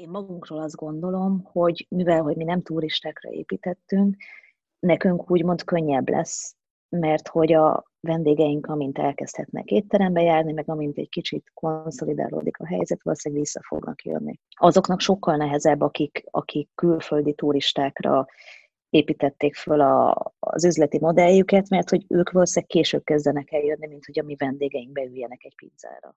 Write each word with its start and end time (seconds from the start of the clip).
Én 0.00 0.08
magunkról 0.08 0.58
azt 0.62 0.74
gondolom, 0.74 1.42
hogy 1.52 1.86
mivel, 1.88 2.22
hogy 2.22 2.36
mi 2.36 2.44
nem 2.44 2.62
turistákra 2.62 3.30
építettünk, 3.30 4.16
nekünk 4.78 5.30
úgymond 5.30 5.64
könnyebb 5.64 6.08
lesz, 6.08 6.56
mert 6.88 7.28
hogy 7.28 7.52
a 7.52 7.84
vendégeink, 8.00 8.66
amint 8.66 8.98
elkezdhetnek 8.98 9.70
étterembe 9.70 10.22
járni, 10.22 10.52
meg 10.52 10.68
amint 10.68 10.98
egy 10.98 11.08
kicsit 11.08 11.50
konszolidálódik 11.54 12.58
a 12.58 12.66
helyzet, 12.66 13.02
valószínűleg 13.02 13.44
vissza 13.44 13.60
fognak 13.62 14.04
jönni. 14.04 14.40
Azoknak 14.56 15.00
sokkal 15.00 15.36
nehezebb, 15.36 15.80
akik, 15.80 16.24
akik 16.30 16.68
külföldi 16.74 17.34
turistákra 17.34 18.26
építették 18.90 19.54
föl 19.54 19.80
a, 19.80 20.32
az 20.38 20.64
üzleti 20.64 20.98
modelljüket, 20.98 21.68
mert 21.68 21.90
hogy 21.90 22.04
ők 22.08 22.30
valószínűleg 22.30 22.70
később 22.70 23.04
kezdenek 23.04 23.52
el 23.52 23.60
jönni, 23.60 23.86
mint 23.86 24.04
hogy 24.04 24.18
a 24.18 24.22
mi 24.22 24.34
vendégeink 24.36 24.92
beüljenek 24.92 25.44
egy 25.44 25.54
pizzára. 25.54 26.14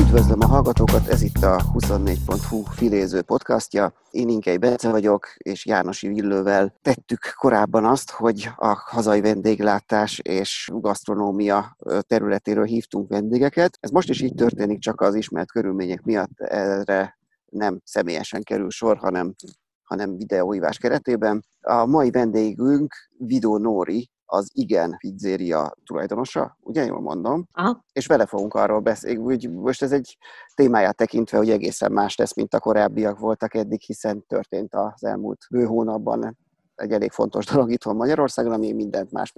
Üdvözlöm 0.00 0.40
a 0.40 0.46
hallgatókat, 0.46 1.08
ez 1.08 1.22
itt 1.22 1.42
a 1.42 1.56
24.hu 1.74 2.62
filéző 2.62 3.22
podcastja. 3.22 3.92
Én 4.10 4.28
Inkei 4.28 4.56
Bence 4.58 4.90
vagyok, 4.90 5.28
és 5.36 5.66
Jánosi 5.66 6.08
Villővel 6.08 6.74
tettük 6.82 7.34
korábban 7.38 7.84
azt, 7.84 8.10
hogy 8.10 8.50
a 8.56 8.74
hazai 8.86 9.20
vendéglátás 9.20 10.18
és 10.18 10.68
gasztronómia 10.72 11.76
területéről 12.00 12.64
hívtunk 12.64 13.08
vendégeket. 13.08 13.78
Ez 13.80 13.90
most 13.90 14.08
is 14.08 14.20
így 14.20 14.34
történik, 14.34 14.78
csak 14.78 15.00
az 15.00 15.14
ismert 15.14 15.50
körülmények 15.50 16.02
miatt 16.02 16.40
erre 16.40 17.18
nem 17.50 17.80
személyesen 17.84 18.42
kerül 18.42 18.70
sor, 18.70 18.96
hanem, 18.96 19.34
hanem 19.82 20.16
videóhívás 20.16 20.78
keretében. 20.78 21.44
A 21.60 21.86
mai 21.86 22.10
vendégünk 22.10 22.94
Vidó 23.18 23.58
Nóri, 23.58 24.10
az 24.30 24.50
Igen 24.52 24.96
pizzéria 24.98 25.74
tulajdonosa, 25.84 26.58
ugye 26.60 26.84
jól 26.84 27.00
mondom? 27.00 27.46
Aha. 27.52 27.84
És 27.92 28.06
vele 28.06 28.26
fogunk 28.26 28.54
arról 28.54 28.80
beszélni, 28.80 29.22
hogy 29.22 29.50
most 29.52 29.82
ez 29.82 29.92
egy 29.92 30.16
témáját 30.54 30.96
tekintve, 30.96 31.38
hogy 31.38 31.50
egészen 31.50 31.92
más 31.92 32.16
lesz, 32.16 32.34
mint 32.34 32.54
a 32.54 32.60
korábbiak 32.60 33.18
voltak 33.18 33.54
eddig, 33.54 33.80
hiszen 33.80 34.26
történt 34.26 34.74
az 34.74 35.04
elmúlt 35.04 35.46
bő 35.50 35.64
hónapban 35.64 36.38
egy 36.74 36.92
elég 36.92 37.10
fontos 37.10 37.46
dolog 37.46 37.70
itthon 37.70 37.96
Magyarországon, 37.96 38.52
ami 38.52 38.72
mindent 38.72 39.10
más 39.10 39.32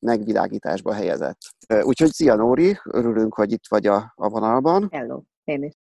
megvilágításba 0.00 0.92
helyezett. 0.92 1.38
Úgyhogy 1.82 2.12
szia 2.12 2.34
Nóri, 2.34 2.78
örülünk, 2.84 3.34
hogy 3.34 3.52
itt 3.52 3.64
vagy 3.68 3.86
a, 3.86 4.12
a 4.16 4.28
vonalban. 4.28 4.88
Hello. 4.90 5.20
Én 5.44 5.62
is. 5.62 5.76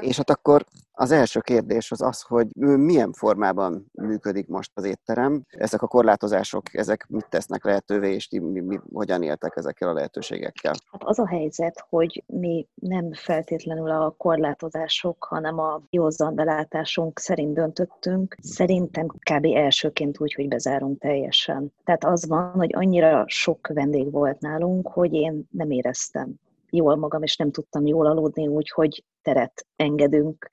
És 0.00 0.16
hát 0.16 0.30
akkor 0.30 0.64
az 0.92 1.10
első 1.10 1.40
kérdés 1.40 1.90
az 1.90 2.00
az, 2.00 2.22
hogy 2.22 2.46
milyen 2.56 3.12
formában 3.12 3.86
működik 3.92 4.48
most 4.48 4.70
az 4.74 4.84
étterem. 4.84 5.44
Ezek 5.48 5.82
a 5.82 5.86
korlátozások, 5.86 6.74
ezek 6.74 7.06
mit 7.08 7.26
tesznek 7.28 7.64
lehetővé, 7.64 8.14
és 8.14 8.28
ti 8.28 8.38
mi, 8.38 8.60
mi, 8.60 8.80
hogyan 8.92 9.22
éltek 9.22 9.56
ezekkel 9.56 9.88
a 9.88 9.92
lehetőségekkel? 9.92 10.74
Hát 10.92 11.02
az 11.04 11.18
a 11.18 11.26
helyzet, 11.26 11.84
hogy 11.88 12.24
mi 12.26 12.66
nem 12.74 13.12
feltétlenül 13.12 13.90
a 13.90 14.14
korlátozások, 14.16 15.24
hanem 15.24 15.58
a 15.58 15.82
józan 15.90 16.34
belátásunk 16.34 17.18
szerint 17.18 17.54
döntöttünk. 17.54 18.36
Szerintem 18.42 19.06
kb. 19.06 19.44
elsőként 19.44 20.20
úgy, 20.20 20.34
hogy 20.34 20.48
bezárunk 20.48 21.00
teljesen. 21.00 21.72
Tehát 21.84 22.04
az 22.04 22.26
van, 22.26 22.50
hogy 22.50 22.74
annyira 22.74 23.24
sok 23.26 23.66
vendég 23.66 24.12
volt 24.12 24.40
nálunk, 24.40 24.88
hogy 24.88 25.12
én 25.12 25.48
nem 25.50 25.70
éreztem 25.70 26.34
jól 26.70 26.96
magam, 26.96 27.22
és 27.22 27.36
nem 27.36 27.50
tudtam 27.50 27.86
jól 27.86 28.06
aludni, 28.06 28.46
úgyhogy 28.46 29.04
teret 29.22 29.66
engedünk 29.76 30.50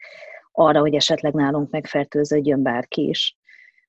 arra, 0.51 0.79
hogy 0.79 0.93
esetleg 0.93 1.33
nálunk 1.33 1.69
megfertőződjön 1.71 2.63
bárki 2.63 3.07
is. 3.07 3.37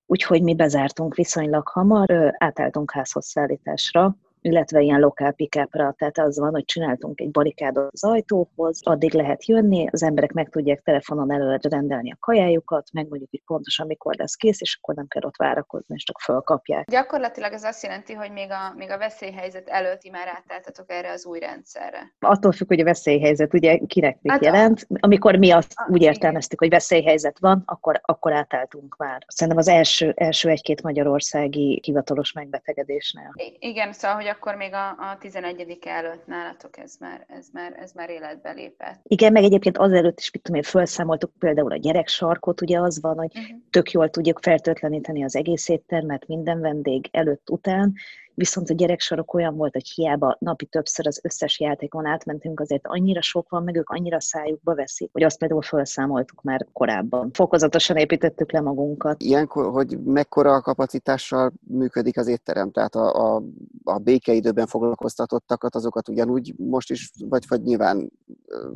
Úgyhogy 0.06 0.42
mi 0.42 0.55
bezártunk 0.55 1.14
viszonylag 1.14 1.69
hamar, 1.69 2.34
átálltunk 2.39 2.91
házhoz 2.91 3.27
szállításra, 3.27 4.16
illetve 4.45 4.81
ilyen 4.81 5.00
lokál 5.00 5.33
pikápra, 5.33 5.95
tehát 5.98 6.19
az 6.19 6.39
van, 6.39 6.50
hogy 6.50 6.64
csináltunk 6.64 7.20
egy 7.20 7.31
barikádot 7.31 7.89
az 7.92 8.05
ajtóhoz, 8.05 8.81
addig 8.83 9.12
lehet 9.12 9.47
jönni, 9.47 9.89
az 9.91 10.03
emberek 10.03 10.33
meg 10.33 10.48
tudják 10.48 10.81
telefonon 10.83 11.33
előre 11.33 11.59
rendelni 11.62 12.12
a 12.12 12.17
kajájukat, 12.20 12.89
megmondjuk, 12.92 13.31
hogy 13.31 13.42
pontosan 13.47 13.87
mikor 13.87 14.15
lesz 14.17 14.34
kész, 14.34 14.61
és 14.61 14.78
akkor 14.81 14.95
nem 14.95 15.06
kell 15.06 15.22
ott 15.25 15.37
várakozni, 15.37 15.94
és 15.94 16.04
csak 16.04 16.21
fölkapják. 16.21 16.91
Gyakorlatilag 16.91 17.53
ez 17.53 17.65
azt 17.65 17.83
jelenti, 17.83 18.12
hogy 18.12 18.33
még 18.33 18.50
a, 18.50 18.75
még 18.77 18.91
a 18.91 18.99
veszélyhelyzet 18.99 19.69
előtti 19.69 20.10
már 20.10 20.28
átálltatok 20.28 20.91
erre 20.91 21.10
az 21.10 21.27
új 21.27 21.38
rendszerre. 21.38 22.15
Attól 22.19 22.53
függ, 22.53 22.69
hogy 22.69 22.81
a 22.81 22.84
veszélyhelyzet 22.84 23.54
ugye 23.54 23.78
kinek 23.87 24.19
mit 24.21 24.33
hát 24.33 24.44
jelent. 24.44 24.87
Amikor 25.00 25.37
mi 25.37 25.50
azt 25.50 25.72
a, 25.75 25.87
úgy 25.91 26.03
értelmeztük, 26.03 26.59
hogy 26.59 26.71
veszélyhelyzet 26.71 27.38
van, 27.38 27.62
akkor, 27.66 28.00
akkor 28.03 28.33
átálltunk 28.33 28.97
már. 28.97 29.22
Szerintem 29.27 29.62
az 29.62 29.69
első, 29.69 30.12
első 30.16 30.49
egy-két 30.49 30.83
magyarországi 30.83 31.81
hivatalos 31.84 32.33
megbetegedésnél. 32.33 33.33
I- 33.34 33.56
igen, 33.60 33.93
szóval, 33.93 34.16
hogy 34.16 34.28
akkor 34.37 34.55
még 34.55 34.72
a, 34.72 34.89
a 34.89 35.17
11 35.19 35.78
előtt 35.84 36.27
nálatok 36.27 36.78
ez 36.78 36.97
már, 37.00 37.25
ez, 37.28 37.47
már, 37.53 37.72
ez 37.77 37.93
már 37.93 38.11
életbe 38.11 38.50
lépett. 38.53 39.00
Igen, 39.03 39.33
meg 39.33 39.45
egyébként 39.45 39.78
azelőtt 39.78 40.19
is, 40.19 40.31
mit 40.31 40.43
tudom 40.43 40.56
én, 40.56 40.69
felszámoltuk 40.69 41.31
például 41.39 41.72
a 41.72 41.77
gyereksarkot, 41.77 42.61
ugye 42.61 42.81
az 42.81 43.00
van, 43.00 43.17
hogy 43.17 43.31
uh-huh. 43.39 43.59
tök 43.71 43.91
jól 43.91 44.11
tudjuk 44.11 44.39
fertőtleníteni 44.43 45.25
az 45.25 45.37
egész 45.37 45.69
éttermet 45.69 46.27
minden 46.27 46.61
vendég 46.61 47.09
előtt, 47.11 47.50
után, 47.50 47.95
viszont 48.34 48.71
a 48.71 48.75
gyereksarok 48.75 49.34
olyan 49.34 49.56
volt, 49.56 49.72
hogy 49.72 49.89
hiába 49.89 50.37
napi 50.39 50.67
többször 50.67 51.06
az 51.06 51.21
összes 51.22 51.61
játékon 51.61 52.06
átmentünk, 52.06 52.61
azért 52.61 52.87
annyira 52.87 53.22
sok 53.22 53.49
van, 53.49 53.62
meg 53.62 53.77
ők 53.77 53.91
annyira 53.91 54.21
szájukba 54.21 54.75
veszik, 54.75 55.11
hogy 55.12 55.22
azt 55.22 55.39
például 55.39 55.62
felszámoltuk 55.62 56.43
már 56.43 56.67
korábban. 56.72 57.31
Fokozatosan 57.33 57.97
építettük 57.97 58.53
le 58.53 58.61
magunkat. 58.61 59.22
Ilyenkor, 59.22 59.71
hogy 59.71 59.99
mekkora 60.05 60.53
a 60.53 60.61
kapacitással 60.61 61.53
működik 61.67 62.19
az 62.19 62.27
étterem, 62.27 62.71
tehát 62.71 62.95
a, 62.95 63.34
a, 63.34 63.43
a 63.84 63.99
békeidőben 63.99 64.66
foglalkoztatottakat, 64.66 65.75
azokat 65.75 66.09
ugyanúgy 66.09 66.55
most 66.56 66.91
is, 66.91 67.11
vagy, 67.28 67.45
vagy 67.49 67.62
nyilván 67.62 68.11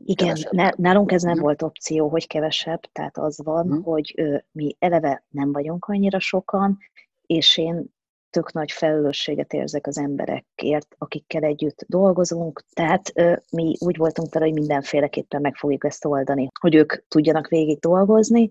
Igen, 0.05 0.37
nálunk 0.77 1.13
ez 1.13 1.23
nem 1.23 1.39
volt 1.39 1.63
opció, 1.63 2.09
hogy 2.09 2.27
kevesebb, 2.27 2.81
tehát 2.93 3.19
az 3.19 3.43
van, 3.43 3.67
hmm. 3.67 3.83
hogy 3.83 4.15
ö, 4.17 4.37
mi 4.53 4.77
eleve 4.79 5.25
nem 5.31 5.53
vagyunk 5.53 5.85
annyira 5.85 6.21
sokan, 6.21 6.79
és 7.27 7.59
én 7.59 7.97
tök 8.31 8.53
nagy 8.53 8.73
felelősséget 8.73 9.53
érzek 9.53 9.87
az 9.87 9.99
emberekért, 9.99 10.95
akikkel 10.99 11.43
együtt 11.43 11.85
dolgozunk. 11.87 12.65
Tehát 12.73 13.13
mi 13.51 13.77
úgy 13.79 13.97
voltunk 13.97 14.35
vele, 14.35 14.47
hogy 14.47 14.55
mindenféleképpen 14.55 15.41
meg 15.41 15.55
fogjuk 15.55 15.85
ezt 15.85 16.05
oldani, 16.05 16.49
hogy 16.61 16.75
ők 16.75 17.09
tudjanak 17.09 17.49
végig 17.49 17.79
dolgozni, 17.79 18.51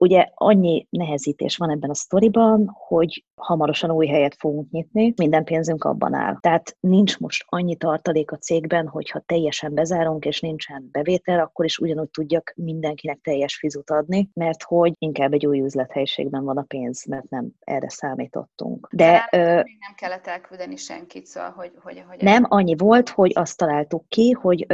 Ugye 0.00 0.28
annyi 0.34 0.86
nehezítés 0.90 1.56
van 1.56 1.70
ebben 1.70 1.90
a 1.90 1.94
sztoriban, 1.94 2.70
hogy 2.86 3.24
hamarosan 3.34 3.90
új 3.90 4.06
helyet 4.06 4.34
fogunk 4.38 4.70
nyitni, 4.70 5.12
minden 5.16 5.44
pénzünk 5.44 5.84
abban 5.84 6.14
áll. 6.14 6.36
Tehát 6.40 6.76
nincs 6.80 7.18
most 7.18 7.44
annyi 7.48 7.76
tartalék 7.76 8.30
a 8.30 8.36
cégben, 8.36 8.88
hogyha 8.88 9.22
teljesen 9.26 9.74
bezárunk 9.74 10.24
és 10.24 10.40
nincsen 10.40 10.88
bevétel, 10.92 11.40
akkor 11.40 11.64
is 11.64 11.78
ugyanúgy 11.78 12.10
tudjak 12.10 12.52
mindenkinek 12.56 13.18
teljes 13.22 13.56
fizut 13.56 13.90
adni, 13.90 14.30
mert 14.34 14.62
hogy 14.62 14.92
inkább 14.98 15.32
egy 15.32 15.46
új 15.46 15.60
üzlethelyiségben 15.60 16.44
van 16.44 16.56
a 16.56 16.64
pénz, 16.68 17.06
mert 17.06 17.30
nem 17.30 17.48
erre 17.60 17.88
számítottunk. 17.88 18.88
De, 18.92 19.17
De 19.30 19.38
ö, 19.38 19.62
még 19.62 19.76
nem 19.80 19.94
kellett 19.96 20.26
elküldeni 20.26 20.76
senkit, 20.76 21.26
szóval 21.26 21.50
hogy... 21.50 21.72
hogy, 21.82 22.04
hogy 22.08 22.22
nem, 22.22 22.46
annyi 22.48 22.76
volt, 22.76 23.08
hogy 23.08 23.30
azt 23.34 23.56
találtuk 23.56 24.08
ki, 24.08 24.30
hogy 24.30 24.66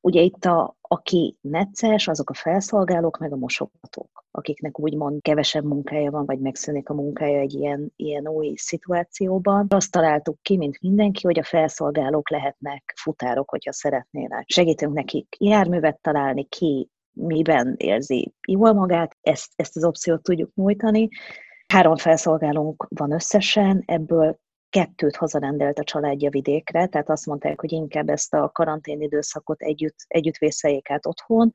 ugye 0.00 0.20
itt 0.20 0.44
a, 0.44 0.76
aki 0.80 1.38
necces, 1.40 2.08
azok 2.08 2.30
a 2.30 2.34
felszolgálók, 2.34 3.18
meg 3.18 3.32
a 3.32 3.36
mosogatók 3.36 4.24
akiknek 4.36 4.78
úgymond 4.78 5.22
kevesebb 5.22 5.64
munkája 5.64 6.10
van, 6.10 6.26
vagy 6.26 6.38
megszűnik 6.38 6.88
a 6.88 6.94
munkája 6.94 7.40
egy 7.40 7.54
ilyen, 7.54 7.92
ilyen 7.96 8.28
új 8.28 8.52
szituációban. 8.56 9.66
Azt 9.68 9.90
találtuk 9.90 10.38
ki, 10.42 10.56
mint 10.56 10.80
mindenki, 10.80 11.26
hogy 11.26 11.38
a 11.38 11.44
felszolgálók 11.44 12.30
lehetnek 12.30 12.94
futárok, 13.02 13.50
hogyha 13.50 13.72
szeretnének. 13.72 14.44
Segítünk 14.46 14.94
nekik 14.94 15.36
járművet 15.38 16.00
találni, 16.00 16.44
ki 16.44 16.88
miben 17.12 17.74
érzi 17.76 18.32
jól 18.48 18.72
magát, 18.72 19.16
ezt, 19.20 19.52
ezt 19.56 19.76
az 19.76 19.84
opciót 19.84 20.22
tudjuk 20.22 20.54
nyújtani. 20.54 21.08
Három 21.72 21.96
felszolgálónk 21.96 22.86
van 22.88 23.12
összesen, 23.12 23.82
ebből 23.86 24.38
kettőt 24.68 25.16
hazarendelt 25.16 25.78
a 25.78 25.84
családja 25.84 26.30
vidékre, 26.30 26.86
tehát 26.86 27.10
azt 27.10 27.26
mondták, 27.26 27.60
hogy 27.60 27.72
inkább 27.72 28.08
ezt 28.08 28.34
a 28.34 28.50
karantén 28.52 29.00
időszakot 29.00 29.62
együtt, 29.62 29.96
együtt 30.06 30.36
vészeljék 30.36 30.90
át 30.90 31.06
otthon, 31.06 31.50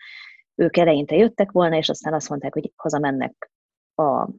ők 0.55 0.77
eleinte 0.77 1.15
jöttek 1.15 1.51
volna, 1.51 1.77
és 1.77 1.89
aztán 1.89 2.13
azt 2.13 2.29
mondták, 2.29 2.53
hogy 2.53 2.71
hazamennek 2.75 3.51
a 3.95 4.29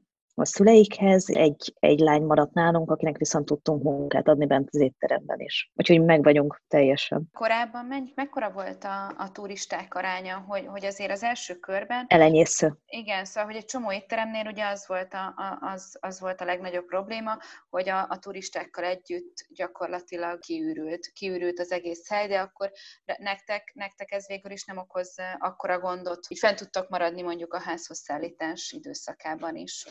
a 0.41 0.45
szüleikhez, 0.45 1.29
egy, 1.29 1.75
egy 1.81 1.99
lány 1.99 2.23
maradt 2.23 2.53
nálunk, 2.53 2.91
akinek 2.91 3.17
viszont 3.17 3.47
tudtunk 3.47 3.83
munkát 3.83 4.29
adni 4.29 4.47
bent 4.47 4.69
az 4.73 4.81
étteremben 4.81 5.41
is. 5.41 5.71
Úgyhogy 5.75 6.05
meg 6.05 6.23
vagyunk 6.23 6.63
teljesen. 6.69 7.29
Korábban 7.33 7.85
menj, 7.85 8.13
mekkora 8.15 8.51
volt 8.51 8.85
a, 8.85 9.07
a 9.07 9.33
turisták 9.33 9.95
aránya, 9.95 10.45
hogy, 10.49 10.67
hogy 10.67 10.85
azért 10.85 11.11
az 11.11 11.23
első 11.23 11.55
körben... 11.55 12.05
Elenyésző. 12.09 12.79
Igen, 12.87 13.25
szóval, 13.25 13.45
hogy 13.45 13.57
egy 13.57 13.65
csomó 13.65 13.93
étteremnél 13.93 14.47
ugye 14.47 14.67
az 14.67 14.85
volt 14.87 15.15
a, 15.15 15.35
a, 15.37 15.59
az, 15.73 15.97
az 16.01 16.21
volt 16.21 16.41
a 16.41 16.45
legnagyobb 16.45 16.85
probléma, 16.85 17.39
hogy 17.71 17.89
a, 17.89 18.07
a 18.09 18.19
turistákkal 18.19 18.85
együtt 18.85 19.47
gyakorlatilag 19.49 20.39
kiürült, 20.39 21.07
kiürült 21.13 21.61
az 21.61 21.73
egész 21.73 22.09
hely, 22.09 22.27
de 22.27 22.41
akkor 22.41 22.71
nektek, 23.19 23.73
nektek 23.75 24.13
ez 24.13 24.27
végül 24.27 24.51
is 24.51 24.65
nem 24.65 24.79
okoz 24.79 25.15
akkora 25.39 25.79
gondot, 25.79 26.27
hogy 26.27 26.39
fent 26.39 26.59
tudtak 26.59 26.89
maradni 26.89 27.23
mondjuk 27.23 27.55
a 27.55 27.61
házhoz 27.61 27.99
szállítás 27.99 28.73
időszakában 28.73 29.57
is. 29.57 29.87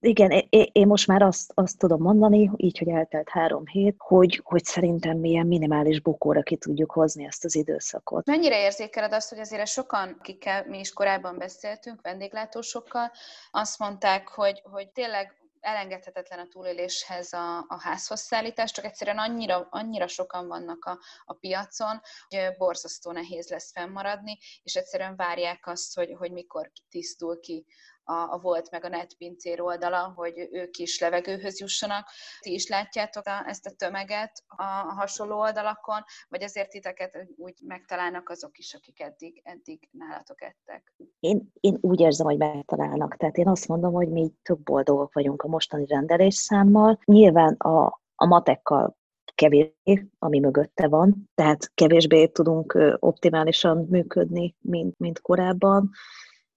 Igen, 0.00 0.30
én 0.72 0.86
most 0.86 1.06
már 1.06 1.22
azt, 1.22 1.52
azt 1.54 1.78
tudom 1.78 2.02
mondani, 2.02 2.50
így, 2.56 2.78
hogy 2.78 2.88
eltelt 2.88 3.28
három 3.28 3.66
hét, 3.66 3.94
hogy, 3.98 4.40
hogy 4.44 4.64
szerintem 4.64 5.18
milyen 5.18 5.46
minimális 5.46 6.00
bukóra 6.00 6.42
ki 6.42 6.56
tudjuk 6.56 6.90
hozni 6.90 7.24
ezt 7.24 7.44
az 7.44 7.54
időszakot. 7.54 8.26
Mennyire 8.26 8.60
érzékeled 8.60 9.12
azt, 9.12 9.28
hogy 9.28 9.38
azért 9.38 9.66
sokan, 9.66 10.16
akikkel 10.18 10.66
mi 10.66 10.78
is 10.78 10.92
korábban 10.92 11.38
beszéltünk, 11.38 12.00
vendéglátósokkal, 12.00 13.10
azt 13.50 13.78
mondták, 13.78 14.28
hogy, 14.28 14.62
hogy 14.64 14.90
tényleg 14.90 15.34
elengedhetetlen 15.60 16.38
a 16.38 16.48
túléléshez 16.48 17.32
a, 17.32 17.58
a 17.58 17.80
házhoz 17.80 18.20
szállítás, 18.20 18.72
csak 18.72 18.84
egyszerűen 18.84 19.18
annyira, 19.18 19.66
annyira 19.70 20.06
sokan 20.06 20.48
vannak 20.48 20.84
a, 20.84 20.98
a 21.24 21.32
piacon, 21.32 22.00
hogy 22.28 22.56
borzasztó 22.58 23.12
nehéz 23.12 23.48
lesz 23.48 23.72
fennmaradni, 23.72 24.38
és 24.62 24.74
egyszerűen 24.74 25.16
várják 25.16 25.66
azt, 25.66 25.94
hogy, 25.94 26.14
hogy 26.18 26.32
mikor 26.32 26.70
tisztul 26.88 27.40
ki 27.40 27.66
a, 28.06 28.32
a 28.32 28.38
Volt 28.42 28.70
meg 28.70 28.84
a 28.84 28.88
netpincér 28.88 29.60
oldala, 29.60 30.12
hogy 30.16 30.48
ők 30.52 30.76
is 30.76 31.00
levegőhöz 31.00 31.60
jussanak. 31.60 32.08
Ti 32.40 32.52
is 32.52 32.68
látjátok 32.68 33.26
a, 33.26 33.48
ezt 33.48 33.66
a 33.66 33.70
tömeget 33.70 34.42
a, 34.46 34.62
a 34.62 34.92
hasonló 34.96 35.38
oldalakon, 35.38 36.04
vagy 36.28 36.42
azért 36.42 36.70
titeket 36.70 37.26
úgy 37.36 37.54
megtalálnak 37.66 38.28
azok 38.28 38.58
is, 38.58 38.74
akik 38.74 39.00
eddig, 39.00 39.40
eddig 39.44 39.88
nálatok 39.90 40.42
ettek? 40.42 40.94
Én, 41.20 41.52
én 41.60 41.78
úgy 41.80 42.00
érzem, 42.00 42.26
hogy 42.26 42.38
megtalálnak. 42.38 43.16
Tehát 43.16 43.36
én 43.36 43.48
azt 43.48 43.68
mondom, 43.68 43.92
hogy 43.92 44.08
mi 44.08 44.32
több 44.42 44.62
boldogok 44.62 45.12
vagyunk 45.12 45.42
a 45.42 45.48
mostani 45.48 45.86
rendelésszámmal. 45.86 46.98
Nyilván 47.04 47.54
a, 47.54 48.00
a 48.14 48.26
matekkal 48.26 48.96
kevésbé, 49.34 50.06
ami 50.18 50.38
mögötte 50.38 50.88
van, 50.88 51.30
tehát 51.34 51.70
kevésbé 51.74 52.26
tudunk 52.26 52.96
optimálisan 52.98 53.86
működni, 53.90 54.56
mint, 54.60 54.98
mint 54.98 55.20
korábban 55.20 55.90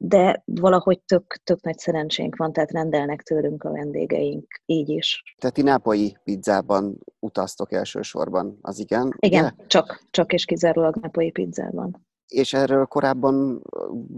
de 0.01 0.43
valahogy 0.45 1.01
tök, 1.01 1.35
tök 1.43 1.61
nagy 1.61 1.77
szerencsénk 1.77 2.35
van, 2.35 2.53
tehát 2.53 2.71
rendelnek 2.71 3.21
tőlünk 3.21 3.63
a 3.63 3.71
vendégeink, 3.71 4.61
így 4.65 4.89
is. 4.89 5.23
Tehát 5.37 5.55
ti 5.55 5.61
nápolyi 5.61 6.17
pizzában 6.23 6.97
utaztok 7.19 7.71
elsősorban, 7.71 8.57
az 8.61 8.79
igen? 8.79 9.15
Igen, 9.19 9.55
csak, 9.67 10.03
csak 10.11 10.33
és 10.33 10.45
kizárólag 10.45 10.95
nápolyi 10.95 11.31
pizzában. 11.31 12.07
És 12.27 12.53
erről 12.53 12.85
korábban 12.85 13.61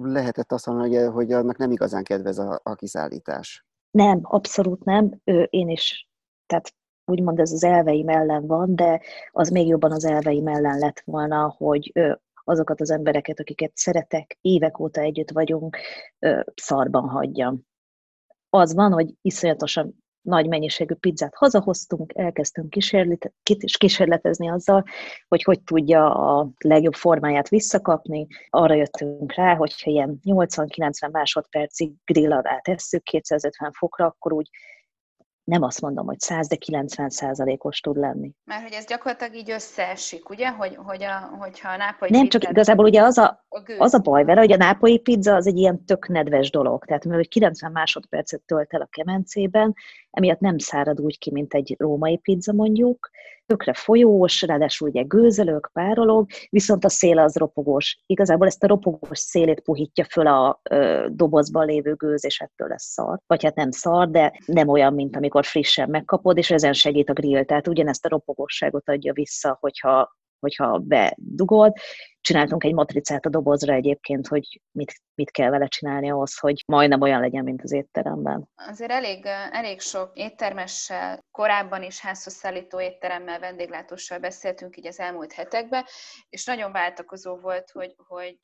lehetett 0.01 0.51
azt 0.51 0.65
mondani, 0.65 0.95
hogy, 0.95 1.13
hogy 1.13 1.31
annak 1.31 1.57
nem 1.57 1.71
igazán 1.71 2.03
kedvez 2.03 2.37
a, 2.37 2.59
a 2.63 2.75
kiszállítás. 2.75 3.65
Nem, 3.91 4.19
abszolút 4.21 4.83
nem. 4.83 5.21
Én 5.49 5.69
is, 5.69 6.09
tehát 6.45 6.73
úgymond 7.05 7.39
ez 7.39 7.51
az 7.51 7.63
elveim 7.63 8.09
ellen 8.09 8.47
van, 8.47 8.75
de 8.75 9.01
az 9.31 9.49
még 9.49 9.67
jobban 9.67 9.91
az 9.91 10.05
elveim 10.05 10.47
ellen 10.47 10.77
lett 10.77 11.01
volna, 11.05 11.55
hogy 11.57 11.91
azokat 12.43 12.81
az 12.81 12.91
embereket, 12.91 13.39
akiket 13.39 13.71
szeretek, 13.75 14.38
évek 14.41 14.79
óta 14.79 15.01
együtt 15.01 15.31
vagyunk, 15.31 15.77
szarban 16.55 17.09
hagyjam. 17.09 17.61
Az 18.49 18.73
van, 18.73 18.91
hogy 18.91 19.13
iszonyatosan 19.21 20.03
nagy 20.21 20.47
mennyiségű 20.47 20.93
pizzát 20.93 21.35
hazahoztunk, 21.35 22.13
elkezdtünk 22.15 22.69
kísérlet, 22.69 23.33
kísérletezni 23.77 24.49
azzal, 24.49 24.83
hogy 25.27 25.43
hogy 25.43 25.61
tudja 25.61 26.13
a 26.13 26.49
legjobb 26.57 26.93
formáját 26.93 27.49
visszakapni. 27.49 28.27
Arra 28.49 28.73
jöttünk 28.73 29.33
rá, 29.33 29.55
hogyha 29.55 29.91
ilyen 29.91 30.19
80-90 30.23 31.11
másodpercig 31.11 31.93
grill 32.05 32.31
alá 32.31 32.59
tesszük 32.59 33.03
250 33.03 33.71
fokra, 33.71 34.05
akkor 34.05 34.33
úgy 34.33 34.49
nem 35.51 35.63
azt 35.63 35.81
mondom, 35.81 36.06
hogy 36.06 36.19
100, 36.19 36.48
de 36.48 36.56
90 36.56 37.09
százalékos 37.09 37.80
tud 37.80 37.98
lenni. 37.98 38.31
Mert 38.44 38.62
hogy 38.62 38.71
ez 38.71 38.86
gyakorlatilag 38.86 39.36
így 39.36 39.51
összeesik, 39.51 40.30
ugye? 40.30 40.50
Hogy, 40.50 40.75
hogy 40.75 41.03
a, 41.03 41.36
hogyha 41.39 41.69
a 41.69 41.77
nápolyi 41.77 42.12
Nem, 42.12 42.27
csak 42.27 42.50
igazából 42.50 42.86
ugye 42.86 43.01
az 43.01 43.18
a, 43.18 43.45
a 43.50 43.75
az 43.77 43.94
a 43.94 44.00
baj 44.00 44.24
vele, 44.24 44.39
hogy 44.39 44.51
a 44.51 44.57
nápolyi 44.57 45.00
pizza 45.00 45.36
az 45.36 45.48
egy 45.48 45.57
ilyen 45.57 45.86
tök 45.86 46.07
nedves 46.07 46.50
dolog. 46.50 46.86
Tehát 46.86 47.06
mivel 47.06 47.25
90 47.25 47.71
másodpercet 47.71 48.42
tölt 48.42 48.74
el 48.74 48.81
a 48.81 48.88
kemencében, 48.92 49.74
emiatt 50.12 50.39
nem 50.39 50.57
szárad 50.57 51.01
úgy 51.01 51.18
ki, 51.18 51.31
mint 51.31 51.53
egy 51.53 51.75
római 51.77 52.18
pizza 52.18 52.53
mondjuk, 52.53 53.09
tökre 53.51 53.74
folyós, 53.74 54.42
ráadásul 54.42 54.89
ugye 54.89 55.01
gőzölök, 55.01 55.69
párolog, 55.74 56.30
viszont 56.50 56.86
a 56.86 56.89
szél 56.89 57.19
az 57.19 57.36
ropogós. 57.36 58.03
Igazából 58.06 58.48
ezt 58.48 58.63
a 58.63 58.68
ropogós 58.68 59.19
szélét 59.19 59.59
puhítja 59.59 60.06
föl 60.06 60.27
a 60.27 60.59
ö, 60.69 61.07
dobozban 61.09 61.65
lévő 61.65 61.94
gőz, 61.94 62.25
és 62.25 62.39
ettől 62.39 62.68
lesz 62.68 62.92
szar. 62.92 63.19
Vagy 63.27 63.44
hát 63.44 63.56
nem 63.56 63.71
szar, 63.71 64.09
de 64.09 64.33
nem 64.45 64.68
olyan, 64.68 64.94
mint 64.94 65.15
amikor 65.15 65.45
frissen 65.45 65.89
megkapod, 65.89 66.38
és 66.38 66.51
ezen 66.51 66.74
segít 66.74 67.09
a 67.09 67.13
grill. 67.13 67.44
Tehát 67.44 67.68
ugyanezt 67.68 68.06
a 68.06 68.09
ropogósságot 68.09 68.89
adja 68.89 69.13
vissza, 69.13 69.57
hogyha 69.59 70.09
hogyha 70.41 70.77
bedugod. 70.77 71.73
Csináltunk 72.21 72.63
egy 72.63 72.73
matricát 72.73 73.25
a 73.25 73.29
dobozra 73.29 73.73
egyébként, 73.73 74.27
hogy 74.27 74.61
mit, 74.71 74.93
mit 75.15 75.31
kell 75.31 75.49
vele 75.49 75.67
csinálni 75.67 76.11
ahhoz, 76.11 76.39
hogy 76.39 76.63
majdnem 76.67 77.01
olyan 77.01 77.21
legyen, 77.21 77.43
mint 77.43 77.61
az 77.61 77.71
étteremben. 77.71 78.49
Azért 78.55 78.91
elég, 78.91 79.25
elég 79.51 79.79
sok 79.79 80.11
éttermessel, 80.13 81.25
korábban 81.31 81.83
is 81.83 81.99
házhoz 81.99 82.33
szállító 82.33 82.81
étteremmel, 82.81 83.39
vendéglátóssal 83.39 84.19
beszéltünk 84.19 84.77
így 84.77 84.88
az 84.88 84.99
elmúlt 84.99 85.33
hetekben, 85.33 85.85
és 86.29 86.45
nagyon 86.45 86.71
váltakozó 86.71 87.35
volt, 87.35 87.71
hogy, 87.71 87.93
hogy 88.07 88.39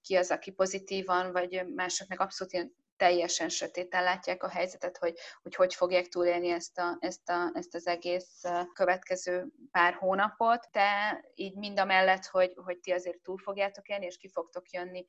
ki 0.00 0.14
az, 0.14 0.30
aki 0.30 0.50
pozitívan, 0.50 1.32
vagy 1.32 1.64
másoknak 1.74 2.20
abszolút 2.20 2.52
ilyen 2.52 2.74
teljesen 2.96 3.48
sötéten 3.48 4.02
látják 4.02 4.42
a 4.42 4.48
helyzetet, 4.48 4.98
hogy 4.98 5.18
hogy, 5.42 5.54
hogy 5.54 5.74
fogják 5.74 6.06
túlélni 6.06 6.48
ezt, 6.48 6.78
a, 6.78 6.96
ezt, 7.00 7.28
a, 7.28 7.50
ezt 7.54 7.74
az 7.74 7.86
egész 7.86 8.42
következő 8.72 9.46
pár 9.70 9.94
hónapot. 9.94 10.68
De 10.72 11.20
így 11.34 11.54
mind 11.54 11.78
a 11.78 11.84
mellett, 11.84 12.26
hogy, 12.26 12.52
hogy 12.64 12.78
ti 12.78 12.92
azért 12.92 13.18
túl 13.18 13.38
fogjátok 13.38 13.88
élni, 13.88 14.06
és 14.06 14.16
ki 14.16 14.28
fogtok 14.28 14.70
jönni 14.70 15.06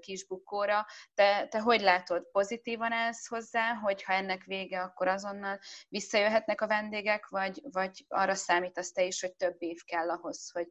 kisbukóra. 0.00 0.86
Te, 1.14 1.46
te 1.48 1.60
hogy 1.60 1.80
látod, 1.80 2.30
pozitívan 2.30 2.92
állsz 2.92 3.26
hozzá, 3.26 3.74
hogy 3.74 4.02
ha 4.02 4.12
ennek 4.12 4.44
vége, 4.44 4.80
akkor 4.80 5.08
azonnal 5.08 5.58
visszajöhetnek 5.88 6.60
a 6.60 6.66
vendégek, 6.66 7.28
vagy, 7.28 7.60
vagy 7.62 8.04
arra 8.08 8.34
számítasz 8.34 8.92
te 8.92 9.02
is, 9.02 9.20
hogy 9.20 9.32
több 9.32 9.56
év 9.58 9.84
kell 9.84 10.10
ahhoz, 10.10 10.50
hogy, 10.50 10.68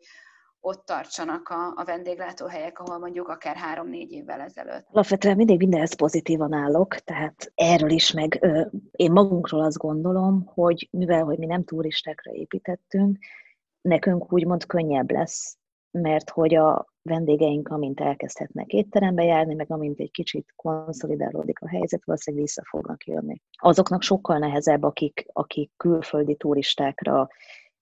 ott 0.61 0.85
tartsanak 0.85 1.49
a, 1.49 1.73
a 1.75 1.83
vendéglátóhelyek, 1.85 2.79
ahol 2.79 2.99
mondjuk 2.99 3.27
akár 3.27 3.55
három-négy 3.55 4.11
évvel 4.11 4.39
ezelőtt. 4.39 4.87
Alapvetően 4.91 5.35
mindig 5.35 5.57
mindenhez 5.57 5.95
pozitívan 5.95 6.53
állok, 6.53 6.95
tehát 6.95 7.51
erről 7.55 7.89
is 7.89 8.11
meg 8.11 8.37
ö, 8.41 8.61
én 8.91 9.11
magunkról 9.11 9.63
azt 9.63 9.77
gondolom, 9.77 10.45
hogy 10.45 10.87
mivel, 10.91 11.23
hogy 11.23 11.37
mi 11.37 11.45
nem 11.45 11.63
turistákra 11.63 12.31
építettünk, 12.31 13.17
nekünk 13.81 14.33
úgymond 14.33 14.65
könnyebb 14.65 15.11
lesz, 15.11 15.57
mert 15.91 16.29
hogy 16.29 16.55
a 16.55 16.87
vendégeink, 17.01 17.67
amint 17.67 17.99
elkezdhetnek 17.99 18.71
étterembe 18.71 19.23
járni, 19.23 19.53
meg 19.53 19.71
amint 19.71 19.99
egy 19.99 20.11
kicsit 20.11 20.53
konszolidálódik 20.55 21.59
a 21.61 21.69
helyzet, 21.69 22.05
valószínűleg 22.05 22.45
vissza 22.45 22.63
fognak 22.65 23.05
jönni. 23.05 23.41
Azoknak 23.51 24.01
sokkal 24.01 24.37
nehezebb, 24.37 24.83
akik, 24.83 25.25
akik 25.33 25.71
külföldi 25.77 26.35
turistákra 26.35 27.29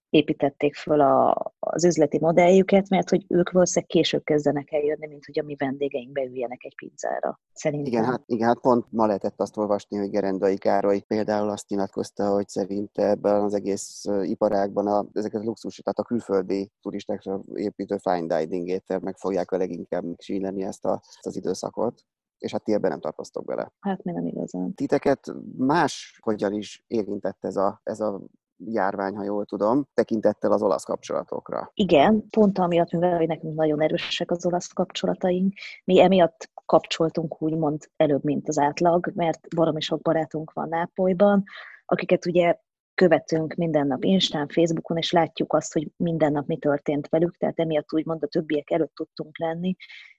építették 0.10 0.76
föl 0.76 1.02
a, 1.02 1.36
az 1.60 1.84
üzleti 1.84 2.20
modelljüket, 2.20 2.90
mert 2.90 3.10
hogy 3.10 3.26
ők 3.28 3.52
valószínűleg 3.52 3.90
később 3.90 4.24
kezdenek 4.24 4.72
el 4.72 4.82
jönni, 4.82 5.08
mint 5.08 5.26
hogy 5.26 5.40
a 5.40 5.44
mi 5.44 5.56
vendégeink 5.56 6.12
beüljenek 6.12 6.64
egy 6.64 6.76
pizzára. 6.76 7.40
Szerintem. 7.54 7.92
Igen, 7.92 8.04
hát, 8.04 8.24
igen, 8.26 8.48
hát 8.48 8.60
pont 8.60 8.86
ma 8.90 9.06
lehetett 9.06 9.40
azt 9.42 9.58
olvasni, 9.58 9.98
hogy 9.98 10.10
Gerendai 10.10 10.58
Károly 10.58 11.00
például 11.00 11.50
azt 11.50 11.70
nyilatkozta, 11.70 12.30
hogy 12.30 12.48
szerinte 12.48 13.10
ebben 13.10 13.42
az 13.42 13.54
egész 13.54 14.06
iparágban 14.22 14.88
a, 14.88 15.06
ezeket 15.14 15.42
a 15.42 15.46
luxus, 15.46 15.76
tehát 15.76 16.00
a 16.00 16.04
külföldi 16.04 16.72
turistákra 16.82 17.42
építő 17.54 17.98
fine 17.98 18.38
dining 18.40 18.68
étel 18.68 19.00
meg 19.00 19.18
fogják 19.18 19.52
a 19.52 19.58
leginkább 19.58 20.04
síleni 20.18 20.64
ezt, 20.64 20.86
a, 20.86 21.02
ezt 21.04 21.26
az 21.26 21.36
időszakot 21.36 22.06
és 22.38 22.52
hát 22.52 22.64
ti 22.64 22.74
ebben 22.74 22.90
nem 22.90 23.00
tartoztok 23.00 23.46
bele. 23.46 23.72
Hát 23.80 24.04
mi 24.04 24.12
nem 24.12 24.26
igazán. 24.26 24.74
Titeket 24.74 25.34
más 25.58 26.20
hogyan 26.22 26.54
is 26.54 26.84
érintett 26.88 27.46
ez 27.46 27.56
a, 27.56 27.82
ez 27.84 28.00
a 28.00 28.22
járvány, 28.58 29.16
ha 29.16 29.24
jól 29.24 29.46
tudom, 29.46 29.88
tekintettel 29.94 30.52
az 30.52 30.62
olasz 30.62 30.84
kapcsolatokra. 30.84 31.72
Igen, 31.74 32.30
pont 32.30 32.60
amiatt, 32.60 32.92
mivel 32.92 33.24
nekünk 33.26 33.56
nagyon 33.56 33.82
erősek 33.82 34.32
az 34.32 34.46
olasz 34.46 34.68
kapcsolataink, 34.68 35.54
mi 35.84 36.02
emiatt 36.02 36.50
kapcsoltunk 36.66 37.42
úgymond 37.42 37.90
előbb, 37.96 38.24
mint 38.24 38.48
az 38.48 38.58
átlag, 38.58 39.12
mert 39.16 39.56
baromi 39.56 39.82
sok 39.82 40.02
barátunk 40.02 40.54
van 40.54 40.70
Nápolyban, 40.70 41.44
akiket 41.86 42.26
ugye 42.26 42.56
követünk 42.94 43.54
minden 43.54 43.88
nap 43.88 44.04
Instán, 44.04 44.48
Facebookon, 44.48 44.98
és 44.98 45.12
látjuk 45.12 45.54
azt, 45.54 45.74
hogy 45.74 45.92
minden 45.98 46.32
nap 46.32 46.48
mi 46.48 46.58
történt 46.58 47.10
velük, 47.10 47.38
tehát 47.38 47.60
emiatt 47.60 47.94
úgymond 47.94 48.24
a 48.24 48.28
többiek 48.28 48.72
előtt 48.72 48.96
tudtunk 48.96 49.38
lenni, 49.38 49.76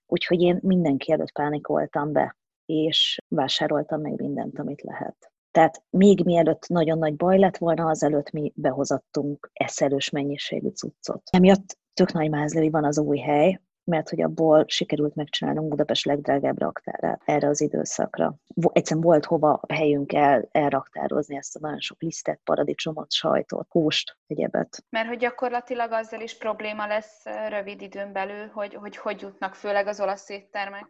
úgyhogy 0.07 0.41
én 0.41 0.59
mindenki 0.63 1.13
előtt 1.13 1.33
pánikoltam 1.33 2.13
be, 2.13 2.37
és 2.67 3.19
vásároltam 3.29 4.01
meg 4.01 4.21
mindent, 4.21 4.59
amit 4.59 4.83
lehet. 4.83 5.33
Tehát 5.51 5.83
még 5.91 6.25
mielőtt 6.25 6.69
nagyon 6.69 6.99
nagy 6.99 7.17
baj 7.17 7.39
lett 7.39 7.57
volna, 7.57 7.87
azelőtt 7.87 8.31
mi 8.31 8.53
behozattunk 8.55 9.51
eszelős 9.53 10.11
mennyiségű 10.11 10.69
cuccot. 10.69 11.23
Emiatt 11.31 11.79
tök 11.95 12.13
nagy 12.13 12.31
mázli 12.31 12.71
van 12.71 12.85
az 12.85 12.99
új 12.99 13.19
hely, 13.19 13.61
mert 13.89 14.09
hogy 14.09 14.23
abból 14.23 14.65
sikerült 14.67 15.15
megcsinálnunk 15.15 15.69
Budapest 15.69 16.05
legdrágább 16.05 16.59
raktárát 16.59 17.23
erre 17.25 17.49
az 17.49 17.61
időszakra. 17.61 18.35
Egyszerűen 18.73 19.05
volt 19.05 19.25
hova 19.25 19.61
helyünk 19.69 20.13
el 20.13 20.49
elraktározni 20.53 21.37
ezt 21.37 21.57
a 21.57 21.59
nagyon 21.61 21.81
sok 21.81 22.03
lisztet, 22.03 22.41
paradicsomot, 22.45 23.13
sajtot, 23.13 23.67
húst, 23.71 24.17
egyebet. 24.27 24.85
Mert 24.91 25.09
hogy 25.09 25.19
gyakorlatilag 25.19 25.93
azzal 25.93 26.21
is 26.21 26.37
probléma 26.37 26.87
lesz 26.87 27.25
rövid 27.49 27.83
időn 27.83 28.13
belül, 28.13 28.47
hogy 28.47 28.75
hogy, 28.75 28.97
hogy 28.97 29.21
jutnak 29.21 29.55
főleg 29.55 29.87
az 29.87 30.01
olasz 30.01 30.29
éttermek 30.29 30.87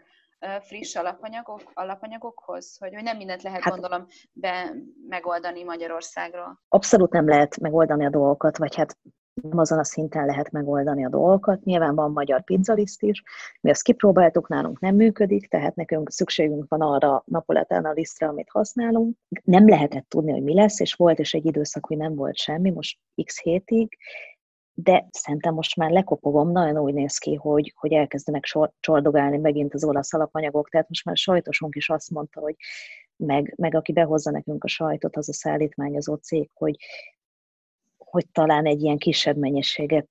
friss 0.60 0.96
alapanyagok, 0.96 1.60
alapanyagokhoz? 1.74 2.76
Hogy, 2.78 2.94
hogy 2.94 3.02
nem 3.02 3.16
mindent 3.16 3.42
lehet, 3.42 3.62
hát, 3.62 3.72
gondolom, 3.72 4.06
be, 4.32 4.74
megoldani 5.08 5.62
Magyarországról. 5.62 6.60
Abszolút 6.68 7.12
nem 7.12 7.28
lehet 7.28 7.60
megoldani 7.60 8.04
a 8.06 8.10
dolgokat, 8.10 8.58
vagy 8.58 8.74
hát 8.74 8.98
nem 9.42 9.58
azon 9.58 9.78
a 9.78 9.84
szinten 9.84 10.26
lehet 10.26 10.50
megoldani 10.50 11.04
a 11.04 11.08
dolgokat. 11.08 11.64
Nyilván 11.64 11.94
van 11.94 12.12
magyar 12.12 12.44
pizzaliszt 12.44 13.02
is, 13.02 13.22
mi 13.60 13.70
azt 13.70 13.82
kipróbáltuk, 13.82 14.48
nálunk 14.48 14.80
nem 14.80 14.94
működik, 14.94 15.48
tehát 15.48 15.74
nekünk 15.74 16.10
szükségünk 16.10 16.64
van 16.68 16.80
arra 16.80 17.22
napoletán 17.26 17.92
lisztre, 17.94 18.28
amit 18.28 18.50
használunk. 18.50 19.16
Nem 19.44 19.68
lehetett 19.68 20.08
tudni, 20.08 20.32
hogy 20.32 20.42
mi 20.42 20.54
lesz, 20.54 20.80
és 20.80 20.94
volt 20.94 21.18
is 21.18 21.34
egy 21.34 21.46
időszak, 21.46 21.86
hogy 21.86 21.96
nem 21.96 22.14
volt 22.14 22.36
semmi, 22.36 22.70
most 22.70 22.98
x 23.24 23.40
hétig, 23.42 23.96
de 24.80 25.08
szerintem 25.10 25.54
most 25.54 25.76
már 25.76 25.90
lekopogom, 25.90 26.50
nagyon 26.50 26.78
úgy 26.78 26.94
néz 26.94 27.18
ki, 27.18 27.34
hogy, 27.34 27.72
hogy 27.76 27.92
elkezdenek 27.92 28.44
sor, 28.44 28.72
csordogálni 28.80 29.36
megint 29.36 29.74
az 29.74 29.84
olasz 29.84 30.14
alapanyagok, 30.14 30.68
tehát 30.68 30.88
most 30.88 31.04
már 31.04 31.16
sajtosunk 31.16 31.74
is 31.74 31.88
azt 31.88 32.10
mondta, 32.10 32.40
hogy 32.40 32.54
meg, 33.16 33.54
meg 33.56 33.74
aki 33.74 33.92
behozza 33.92 34.30
nekünk 34.30 34.64
a 34.64 34.68
sajtot, 34.68 35.16
az 35.16 35.28
a 35.28 35.32
szállítmányozó 35.32 36.14
cég, 36.14 36.50
hogy 36.54 36.76
hogy 37.96 38.26
talán 38.32 38.66
egy 38.66 38.82
ilyen 38.82 38.98
kisebb 38.98 39.36
mennyiséget 39.36 40.08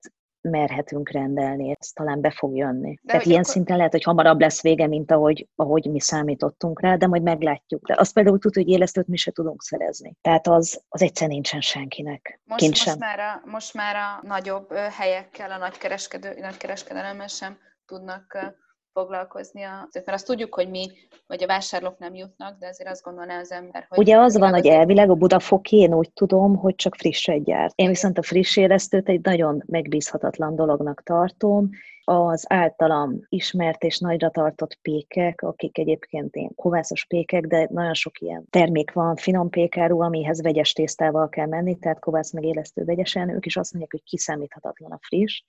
merhetünk 0.50 1.12
rendelni, 1.12 1.76
ez 1.80 1.88
talán 1.90 2.22
be 2.22 2.32
fog 2.32 2.56
jönni. 2.56 2.94
De 2.94 3.12
Tehát 3.12 3.26
ilyen 3.26 3.40
akkor... 3.40 3.54
szinten 3.54 3.78
lehet, 3.78 3.92
hogy 3.92 4.04
hamarabb 4.04 4.40
lesz 4.40 4.62
vége, 4.62 4.88
mint 4.88 5.12
ahogy, 5.12 5.48
ahogy 5.56 5.86
mi 5.92 6.00
számítottunk 6.00 6.82
rá, 6.82 6.96
de 6.96 7.08
majd 7.08 7.22
meglátjuk. 7.22 7.88
De 7.88 7.96
azt 7.98 8.14
például 8.14 8.40
tud, 8.40 8.54
hogy 8.54 8.68
élesztőt 8.68 9.08
mi 9.08 9.18
se 9.18 9.32
tudunk 9.32 9.62
szerezni. 9.62 10.16
Tehát 10.22 10.48
az, 10.48 10.82
az 10.90 11.02
egyszer 11.02 11.28
nincsen 11.28 11.62
senkinek. 11.62 12.42
Most, 12.46 12.68
most, 12.68 12.82
sem. 12.82 12.98
Már 12.98 13.20
a, 13.20 13.42
most 13.46 13.74
már 13.74 13.96
a 13.96 14.28
nagyobb 14.28 14.74
helyekkel, 14.74 15.52
a 15.52 15.58
nagykereskedő, 15.58 16.40
nagykereskedelemmel 16.40 17.28
sem 17.28 17.58
tudnak 17.86 18.56
foglalkozni, 18.98 19.64
a, 19.64 19.90
mert 19.94 20.08
azt 20.08 20.26
tudjuk, 20.26 20.54
hogy 20.54 20.70
mi, 20.70 20.92
vagy 21.28 21.44
a 21.44 21.48
vásárlók 21.48 21.98
nem 21.98 22.16
jutnak, 22.16 22.58
de 22.60 22.68
azért 22.68 22.90
azt 22.90 23.04
gondolná 23.04 23.40
az 23.40 23.52
ember, 23.52 23.86
hogy... 23.90 23.98
Ugye 23.98 24.18
az 24.18 24.38
van, 24.38 24.54
hogy 24.54 24.68
elvileg 24.68 25.10
a 25.10 25.16
Budafoki, 25.16 25.78
én 25.78 25.94
úgy 25.94 26.12
tudom, 26.12 26.56
hogy 26.56 26.76
csak 26.76 26.96
frisset 26.96 27.44
gyárt. 27.44 27.74
Én 27.76 27.88
viszont 27.88 28.18
a 28.18 28.22
friss 28.22 28.58
éreztőt 28.58 29.10
egy 29.10 29.22
nagyon 29.22 29.64
megbízhatatlan 29.66 30.56
dolognak 30.56 31.04
tartom, 31.04 31.70
az 32.10 32.46
általam 32.48 33.20
ismert 33.30 33.84
és 33.84 34.00
nagyra 34.00 34.30
tartott 34.30 34.80
pékek, 34.82 35.42
akik 35.42 35.78
egyébként 35.78 36.36
ilyen 36.36 36.56
kovászos 36.56 37.06
pékek, 37.06 37.46
de 37.46 37.68
nagyon 37.72 37.94
sok 37.94 38.20
ilyen 38.20 38.46
termék 38.50 38.92
van, 38.92 39.16
finom 39.16 39.50
pékáru, 39.50 40.02
amihez 40.02 40.42
vegyes 40.42 40.74
tésztával 40.74 41.30
kell 41.30 41.46
menni, 41.46 41.78
tehát 41.78 42.00
kovász 42.00 42.34
meg 42.34 42.44
élesztő 42.44 42.84
vegyesen, 42.84 43.30
ők 43.30 43.46
is 43.46 43.58
azt 43.58 43.72
mondják, 43.72 43.92
hogy 43.92 44.04
kiszámíthatatlan 44.04 44.92
a 44.92 45.00
friss, 45.02 45.44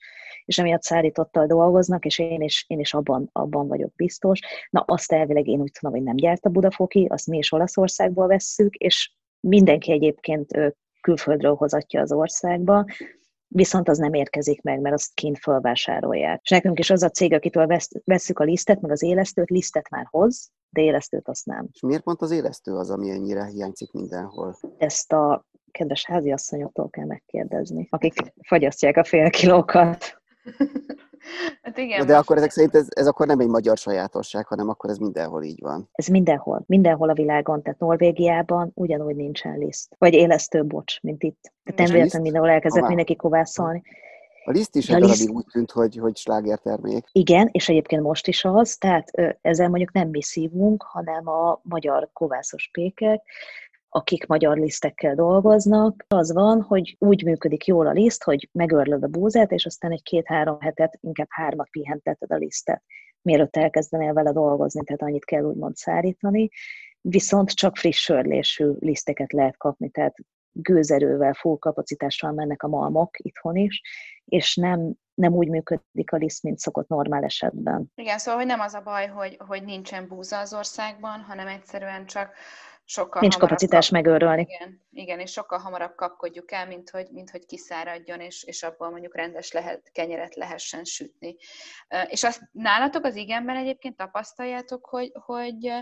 és 0.45 0.59
emiatt 0.59 0.83
szállítottal 0.83 1.47
dolgoznak, 1.47 2.05
és 2.05 2.19
én 2.19 2.41
is, 2.43 2.65
én 2.69 2.79
is 2.79 2.95
abban, 2.95 3.31
abban 3.33 3.69
vagyok 3.69 3.95
biztos. 3.95 4.41
Na, 4.71 4.85
azt 4.87 5.13
elvileg 5.13 5.47
én 5.47 5.61
úgy 5.61 5.73
tudom, 5.79 5.95
hogy 5.95 6.05
nem 6.05 6.17
gyárt 6.17 6.47
a 6.47 6.51
Budafoki, 6.51 7.07
azt 7.11 7.27
mi 7.27 7.39
is 7.39 7.53
Olaszországból 7.53 8.27
vesszük, 8.27 8.75
és 8.75 9.13
mindenki 9.41 9.93
egyébként 9.93 10.75
külföldről 11.01 11.55
hozatja 11.55 12.01
az 12.01 12.13
országba, 12.13 12.85
viszont 13.49 13.89
az 13.89 13.99
nem 13.99 14.13
érkezik 14.13 14.63
meg, 14.63 14.81
mert 14.81 14.95
azt 14.95 15.15
kint 15.15 15.39
fölvásárolják. 15.39 16.41
És 16.43 16.51
nekünk 16.51 16.79
is 16.79 16.91
az 16.91 17.03
a 17.03 17.11
cég, 17.11 17.33
akitől 17.33 17.79
vesszük 18.05 18.39
a 18.39 18.45
lisztet, 18.45 18.81
meg 18.81 18.91
az 18.91 19.03
élesztőt, 19.03 19.51
lisztet 19.51 19.91
már 19.91 20.07
hoz, 20.11 20.51
de 20.71 20.81
élesztőt 20.81 21.29
azt 21.29 21.47
nem. 21.47 21.69
És 21.73 21.81
miért 21.81 22.03
pont 22.03 22.23
az 22.23 22.31
élesztő 22.31 22.73
az, 22.73 22.91
ami 22.91 23.11
ennyire 23.11 23.47
hiányzik 23.47 23.93
mindenhol? 23.93 24.57
Ezt 24.79 25.13
a 25.13 25.47
kedves 25.71 26.07
háziasszonyoktól 26.07 26.91
kell 26.91 27.07
megkérdezni, 27.07 27.87
akik 27.91 28.15
fagyasztják 28.47 28.97
a 28.97 29.05
fél 29.05 29.31
kilókat. 29.31 30.21
Hát 31.63 31.79
igen, 31.79 32.07
de 32.07 32.17
akkor 32.17 32.37
ezek 32.37 32.51
szerint 32.51 32.75
ez, 32.75 32.87
ez 32.89 33.07
akkor 33.07 33.27
nem 33.27 33.41
egy 33.41 33.49
magyar 33.49 33.77
sajátosság, 33.77 34.47
hanem 34.47 34.69
akkor 34.69 34.91
ez 34.91 34.99
mindenhol 34.99 35.43
így 35.43 35.61
van. 35.61 35.89
Ez 35.93 36.07
mindenhol, 36.07 36.65
mindenhol 36.67 37.11
a 37.11 37.15
világon, 37.15 37.63
tehát 37.63 37.79
Norvégiában 37.79 38.71
ugyanúgy 38.75 39.17
nincsen 39.17 39.59
liszt. 39.59 39.95
Vagy 39.99 40.15
élesztő, 40.15 40.65
bocs, 40.65 41.01
mint 41.01 41.23
itt. 41.23 41.53
Tehát 41.65 41.81
nem 41.81 41.91
véletlenül 41.93 42.23
mindenhol 42.23 42.51
elkezdett 42.51 42.87
mindenki 42.87 43.17
kovászolni. 43.17 43.83
A 44.45 44.51
liszt 44.51 44.77
is 44.77 44.89
egy 44.89 45.03
liszt... 45.03 45.31
úgy 45.31 45.45
tűnt, 45.53 45.71
hogy, 45.71 45.97
hogy 45.97 46.17
slágertermék. 46.17 47.05
Igen, 47.13 47.49
és 47.53 47.69
egyébként 47.69 48.03
most 48.03 48.27
is 48.27 48.45
az, 48.45 48.77
tehát 48.77 49.11
ezzel 49.41 49.69
mondjuk 49.69 49.93
nem 49.93 50.09
mi 50.09 50.23
szívunk, 50.23 50.83
hanem 50.83 51.29
a 51.29 51.61
magyar 51.63 52.11
kovászos 52.13 52.69
pékek, 52.73 53.23
akik 53.89 54.27
magyar 54.27 54.57
lisztekkel 54.57 55.15
dolgoznak, 55.15 56.05
az 56.09 56.33
van, 56.33 56.63
hogy 56.63 56.97
úgy 56.99 57.25
működik 57.25 57.67
jól 57.67 57.87
a 57.87 57.93
liszt, 57.93 58.23
hogy 58.25 58.49
megörlöd 58.53 59.03
a 59.03 59.07
búzát, 59.07 59.53
és 59.53 59.67
aztán 59.67 59.93
egy 59.93 60.03
két-három 60.03 60.61
hetet, 60.61 60.99
inkább 61.01 61.29
hármat 61.31 61.69
pihenteted 61.71 62.33
a 62.33 62.37
lisztet, 62.37 62.83
mielőtt 63.23 63.57
elkezdenél 63.57 64.13
vele 64.13 64.33
dolgozni, 64.33 64.85
tehát 64.85 65.03
annyit 65.03 65.25
kell 65.25 65.43
úgymond 65.43 65.77
szárítani, 65.77 66.49
viszont 67.01 67.51
csak 67.51 67.77
friss 67.77 68.03
sörlésű 68.03 68.73
liszteket 68.79 69.33
lehet 69.33 69.57
kapni, 69.57 69.91
tehát 69.91 70.15
gőzerővel, 70.53 71.35
full 71.35 71.59
kapacitással 71.59 72.33
mennek 72.33 72.63
a 72.63 72.69
malmok 72.69 73.19
itthon 73.19 73.57
is, 73.57 73.83
és 74.25 74.57
nem, 74.57 74.93
nem 75.15 75.33
úgy 75.33 75.49
működik 75.49 76.13
a 76.13 76.17
liszt, 76.17 76.43
mint 76.43 76.59
szokott 76.59 76.89
normál 76.89 77.25
esetben. 77.25 77.93
Igen, 77.95 78.19
szóval 78.19 78.41
hogy 78.41 78.49
nem 78.49 78.61
az 78.61 78.75
a 78.75 78.83
baj, 78.83 79.07
hogy, 79.07 79.37
hogy 79.47 79.65
nincsen 79.65 80.09
búza 80.09 80.39
az 80.39 80.55
országban, 80.55 81.21
hanem 81.21 81.47
egyszerűen 81.47 82.07
csak 82.07 82.31
sokkal 82.89 83.21
Nincs 83.21 83.37
kapacitás 83.37 83.89
kap... 83.89 83.95
megőrölni. 83.95 84.47
Igen, 84.49 84.87
igen, 84.91 85.21
és 85.21 85.33
sokkal 85.33 85.59
hamarabb 85.59 85.95
kapkodjuk 85.95 86.53
el, 86.53 86.67
mint 86.67 86.91
hogy, 86.91 87.09
mint 87.11 87.31
hogy 87.31 87.47
kiszáradjon, 87.47 88.21
és, 88.21 88.45
és 88.45 88.63
abból 88.63 88.91
mondjuk 88.91 89.17
rendes 89.17 89.53
lehet, 89.53 89.91
kenyeret 89.93 90.35
lehessen 90.35 90.85
sütni. 90.85 91.37
És 92.07 92.25
azt 92.25 92.41
nálatok 92.53 93.05
az 93.05 93.15
igenben 93.15 93.57
egyébként 93.57 93.97
tapasztaljátok, 93.97 94.87
hogy, 94.87 95.13
hogy 95.13 95.73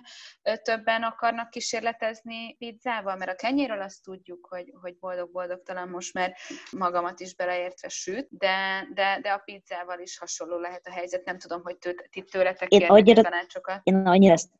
többen 0.63 1.03
akarnak 1.03 1.51
kísérletezni 1.51 2.55
pizzával, 2.55 3.17
mert 3.17 3.31
a 3.31 3.35
kenyéről 3.35 3.81
azt 3.81 4.03
tudjuk, 4.03 4.47
hogy, 4.47 4.73
hogy 4.81 4.99
boldog-boldog 4.99 5.63
talán 5.63 5.89
most 5.89 6.15
már 6.15 6.37
magamat 6.71 7.21
is 7.21 7.35
beleértve 7.35 7.89
süt, 7.89 8.29
de, 8.31 8.89
de, 8.95 9.19
de 9.23 9.31
a 9.31 9.43
pizzával 9.45 10.01
is 10.01 10.19
hasonló 10.19 10.59
lehet 10.59 10.87
a 10.87 10.93
helyzet. 10.93 11.25
Nem 11.25 11.39
tudom, 11.39 11.63
hogy 11.63 11.77
ti 12.11 12.23
tőletek 12.23 12.69
én 12.69 12.87
annyira, 12.87 13.23
tanácsokat. 13.23 13.81
Én 13.83 14.07
annyira 14.07 14.33
ezt 14.33 14.51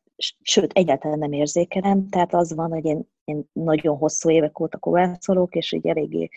sőt, 0.41 0.71
egyáltalán 0.73 1.19
nem 1.19 1.31
érzékelem, 1.31 2.09
tehát 2.09 2.33
az 2.33 2.55
van, 2.55 2.69
hogy 2.69 2.85
én, 2.85 3.09
én 3.23 3.43
nagyon 3.53 3.97
hosszú 3.97 4.29
évek 4.29 4.59
óta 4.59 4.77
kovászolok, 4.77 5.55
és 5.55 5.71
így 5.71 5.87
eléggé 5.87 6.29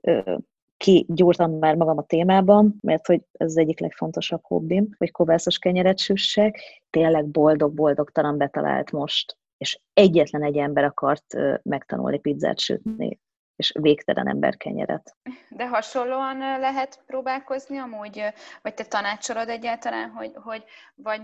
ö, 0.00 0.36
kigyúrtam 0.76 1.52
már 1.52 1.76
magam 1.76 1.98
a 1.98 2.02
témában, 2.02 2.78
mert 2.80 3.06
hogy 3.06 3.22
ez 3.32 3.50
az 3.50 3.58
egyik 3.58 3.80
legfontosabb 3.80 4.40
hobbim, 4.42 4.88
hogy 4.98 5.10
kovászos 5.10 5.58
kenyeret 5.58 5.98
süssek. 5.98 6.60
Tényleg 6.90 7.26
boldog-boldogtalan 7.26 8.38
betalált 8.38 8.92
most, 8.92 9.36
és 9.58 9.80
egyetlen 9.92 10.42
egy 10.42 10.56
ember 10.56 10.84
akart 10.84 11.24
megtanulni 11.62 12.18
pizzát 12.18 12.58
sütni 12.58 13.18
és 13.58 13.72
végtelen 13.80 14.28
ember 14.28 14.56
kenyeret. 14.56 15.16
De 15.48 15.68
hasonlóan 15.68 16.38
lehet 16.38 17.02
próbálkozni 17.06 17.78
amúgy, 17.78 18.24
vagy 18.62 18.74
te 18.74 18.84
tanácsolod 18.84 19.48
egyáltalán, 19.48 20.10
hogy, 20.10 20.32
hogy 20.34 20.64
vagy 20.94 21.22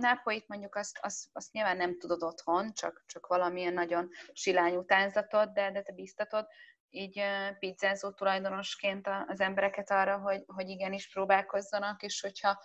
nápolyt 0.00 0.48
mondjuk 0.48 0.74
azt, 0.74 0.98
azt, 1.02 1.28
azt 1.32 1.52
nyilván 1.52 1.76
nem 1.76 1.98
tudod 1.98 2.22
otthon, 2.22 2.72
csak, 2.72 3.04
csak 3.06 3.26
valamilyen 3.26 3.72
nagyon 3.72 4.08
silány 4.32 4.74
utánzatot, 4.74 5.52
de, 5.52 5.70
de 5.70 5.82
te 5.82 5.92
biztatod, 5.92 6.46
így 6.90 7.22
pizzázó 7.58 8.10
tulajdonosként 8.10 9.08
az 9.26 9.40
embereket 9.40 9.90
arra, 9.90 10.18
hogy, 10.18 10.44
hogy 10.46 10.68
igenis 10.68 11.10
próbálkozzanak, 11.12 12.02
és 12.02 12.20
hogyha 12.20 12.58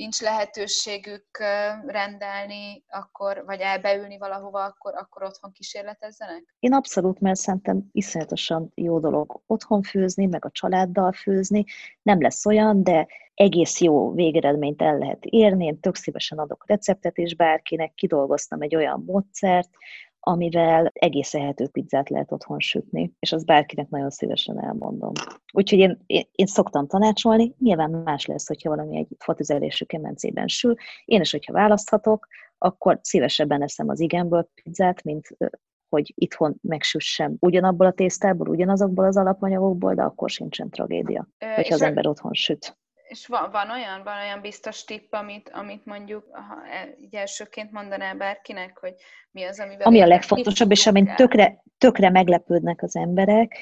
nincs 0.00 0.20
lehetőségük 0.20 1.38
rendelni, 1.86 2.84
akkor, 2.88 3.42
vagy 3.46 3.60
elbeülni 3.60 4.18
valahova, 4.18 4.64
akkor, 4.64 4.94
akkor 4.94 5.22
otthon 5.22 5.52
kísérletezzenek? 5.52 6.54
Én 6.58 6.72
abszolút, 6.72 7.20
mert 7.20 7.38
szerintem 7.38 7.88
iszonyatosan 7.92 8.72
jó 8.74 8.98
dolog 8.98 9.40
otthon 9.46 9.82
főzni, 9.82 10.26
meg 10.26 10.44
a 10.44 10.50
családdal 10.50 11.12
főzni. 11.12 11.64
Nem 12.02 12.20
lesz 12.20 12.46
olyan, 12.46 12.82
de 12.82 13.06
egész 13.34 13.80
jó 13.80 14.12
végeredményt 14.12 14.82
el 14.82 14.98
lehet 14.98 15.24
érni. 15.24 15.64
Én 15.64 15.80
tök 15.80 15.94
szívesen 15.94 16.38
adok 16.38 16.64
receptet 16.66 17.18
is 17.18 17.34
bárkinek, 17.34 17.94
kidolgoztam 17.94 18.60
egy 18.62 18.76
olyan 18.76 19.02
módszert, 19.06 19.70
amivel 20.20 20.90
egész 20.92 21.34
ehető 21.34 21.68
pizzát 21.68 22.08
lehet 22.08 22.32
otthon 22.32 22.60
sütni, 22.60 23.12
és 23.18 23.32
az 23.32 23.44
bárkinek 23.44 23.88
nagyon 23.88 24.10
szívesen 24.10 24.64
elmondom. 24.64 25.12
Úgyhogy 25.52 25.78
én, 25.78 26.02
én, 26.06 26.24
én 26.32 26.46
szoktam 26.46 26.86
tanácsolni, 26.86 27.54
nyilván 27.58 27.90
más 27.90 28.26
lesz, 28.26 28.46
hogyha 28.46 28.68
valami 28.68 28.96
egy 28.96 29.08
fatüzelésű 29.18 29.84
kemencében 29.84 30.48
sül. 30.48 30.74
Én 31.04 31.20
is, 31.20 31.30
hogyha 31.30 31.52
választhatok, 31.52 32.26
akkor 32.58 32.98
szívesebben 33.02 33.62
eszem 33.62 33.88
az 33.88 34.00
igenből 34.00 34.48
pizzát, 34.62 35.02
mint 35.02 35.36
hogy 35.88 36.12
itthon 36.16 36.58
megsüssem 36.62 37.36
ugyanabból 37.38 37.86
a 37.86 37.92
tésztából, 37.92 38.48
ugyanazokból 38.48 39.04
az 39.04 39.16
alapanyagokból, 39.16 39.94
de 39.94 40.02
akkor 40.02 40.30
sincsen 40.30 40.70
tragédia, 40.70 41.28
Ö, 41.38 41.46
hogyha 41.54 41.74
az 41.74 41.82
ember 41.82 42.06
otthon 42.06 42.32
süt. 42.32 42.78
És 43.10 43.26
van, 43.26 43.50
van 43.50 43.70
olyan, 43.70 44.02
van 44.04 44.18
olyan 44.18 44.40
biztos 44.40 44.84
tipp, 44.84 45.12
amit, 45.12 45.50
amit 45.52 45.84
mondjuk 45.84 46.24
ha 46.32 46.54
e, 46.70 46.94
így 47.00 47.14
elsőként 47.14 47.72
mondanál 47.72 48.14
bárkinek, 48.14 48.78
hogy 48.78 48.94
mi 49.30 49.42
az, 49.42 49.60
amivel... 49.60 49.86
Ami 49.86 50.00
a 50.00 50.06
legfontosabb, 50.06 50.70
és 50.70 50.86
amin 50.86 51.14
tökre, 51.14 51.62
tökre 51.78 52.10
meglepődnek 52.10 52.82
az 52.82 52.96
emberek, 52.96 53.56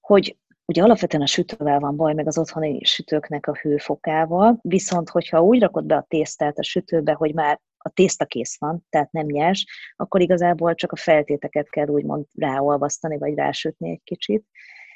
hogy 0.00 0.36
ugye 0.64 0.82
alapvetően 0.82 1.22
a 1.22 1.26
sütővel 1.26 1.78
van 1.78 1.96
baj, 1.96 2.14
meg 2.14 2.26
az 2.26 2.38
otthoni 2.38 2.84
sütőknek 2.84 3.46
a 3.46 3.54
hőfokával, 3.54 4.58
viszont 4.62 5.08
hogyha 5.08 5.42
úgy 5.42 5.60
rakod 5.60 5.84
be 5.84 5.94
a 5.94 6.06
tésztát 6.08 6.58
a 6.58 6.62
sütőbe, 6.62 7.12
hogy 7.12 7.34
már 7.34 7.60
a 7.76 7.88
tészta 7.88 8.24
kész 8.24 8.58
van, 8.58 8.86
tehát 8.90 9.12
nem 9.12 9.26
nyers, 9.26 9.66
akkor 9.96 10.20
igazából 10.20 10.74
csak 10.74 10.92
a 10.92 10.96
feltéteket 10.96 11.70
kell 11.70 11.86
úgymond 11.86 12.26
ráolvasztani, 12.34 13.18
vagy 13.18 13.34
rásütni 13.34 13.90
egy 13.90 14.02
kicsit. 14.04 14.46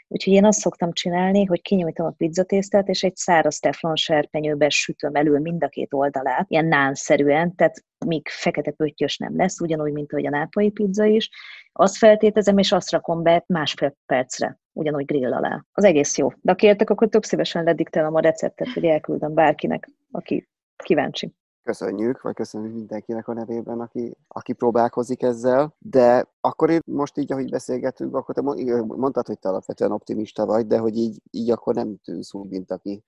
Úgyhogy 0.08 0.32
én 0.32 0.44
azt 0.44 0.58
szoktam 0.58 0.92
csinálni, 0.92 1.44
hogy 1.44 1.62
kinyújtom 1.62 2.06
a 2.06 2.14
pizzatésztát, 2.16 2.88
és 2.88 3.02
egy 3.02 3.16
száraz 3.16 3.58
teflon 3.58 3.96
serpenyőbe 3.96 4.68
sütöm 4.68 5.14
elő 5.14 5.38
mind 5.38 5.64
a 5.64 5.68
két 5.68 5.94
oldalát, 5.94 6.44
ilyen 6.48 6.66
nánszerűen, 6.66 7.54
tehát 7.54 7.84
míg 8.06 8.28
fekete 8.28 8.70
pöttyös 8.70 9.16
nem 9.16 9.36
lesz, 9.36 9.60
ugyanúgy, 9.60 9.92
mint 9.92 10.12
ahogy 10.12 10.26
a 10.26 10.30
nápolyi 10.30 10.70
pizza 10.70 11.04
is. 11.04 11.30
Azt 11.72 11.96
feltétezem, 11.96 12.58
és 12.58 12.72
azt 12.72 12.90
rakom 12.90 13.22
be 13.22 13.44
másfél 13.46 13.96
percre, 14.06 14.58
ugyanúgy 14.72 15.04
grill 15.04 15.32
alá. 15.32 15.64
Az 15.72 15.84
egész 15.84 16.18
jó. 16.18 16.28
De 16.28 16.50
ha 16.50 16.54
kértek, 16.54 16.90
akkor 16.90 17.08
tök 17.08 17.24
szívesen 17.24 17.64
lediktelem 17.64 18.14
a 18.14 18.20
receptet, 18.20 18.68
hogy 18.68 18.84
elküldöm 18.84 19.34
bárkinek, 19.34 19.90
aki 20.10 20.48
kíváncsi 20.76 21.34
köszönjük, 21.66 22.22
vagy 22.22 22.34
köszönjük 22.34 22.74
mindenkinek 22.74 23.28
a 23.28 23.32
nevében, 23.32 23.80
aki, 23.80 24.16
aki 24.28 24.52
próbálkozik 24.52 25.22
ezzel, 25.22 25.74
de 25.78 26.26
akkor 26.40 26.70
én 26.70 26.80
most 26.84 27.18
így, 27.18 27.32
ahogy 27.32 27.50
beszélgetünk, 27.50 28.16
akkor 28.16 28.34
te 28.34 28.40
mondtad, 28.86 29.26
hogy 29.26 29.38
te 29.38 29.48
alapvetően 29.48 29.92
optimista 29.92 30.46
vagy, 30.46 30.66
de 30.66 30.78
hogy 30.78 30.96
így, 30.96 31.20
így 31.30 31.50
akkor 31.50 31.74
nem 31.74 31.96
tűnsz 32.04 32.34
úgy, 32.34 32.48
mint 32.48 32.70
aki, 32.70 33.02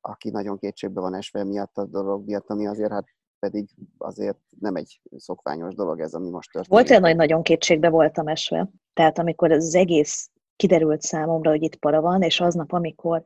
aki 0.00 0.30
nagyon 0.30 0.58
kétségbe 0.58 1.00
van 1.00 1.14
esve 1.14 1.44
miatt 1.44 1.78
a 1.78 1.84
dolog 1.84 2.26
miatt, 2.26 2.50
ami 2.50 2.66
azért 2.66 2.90
hát 2.90 3.04
pedig 3.38 3.68
azért 3.98 4.38
nem 4.60 4.74
egy 4.74 5.00
szokványos 5.16 5.74
dolog 5.74 6.00
ez, 6.00 6.14
ami 6.14 6.30
most 6.30 6.52
történik. 6.52 6.78
Volt 6.78 6.90
olyan, 6.90 7.02
hogy 7.02 7.16
nagyon 7.16 7.42
kétségbe 7.42 7.88
voltam 7.88 8.28
esve. 8.28 8.68
Tehát 8.92 9.18
amikor 9.18 9.52
az 9.52 9.74
egész 9.74 10.30
kiderült 10.56 11.02
számomra, 11.02 11.50
hogy 11.50 11.62
itt 11.62 11.76
para 11.76 12.00
van, 12.00 12.22
és 12.22 12.40
aznap, 12.40 12.72
amikor 12.72 13.22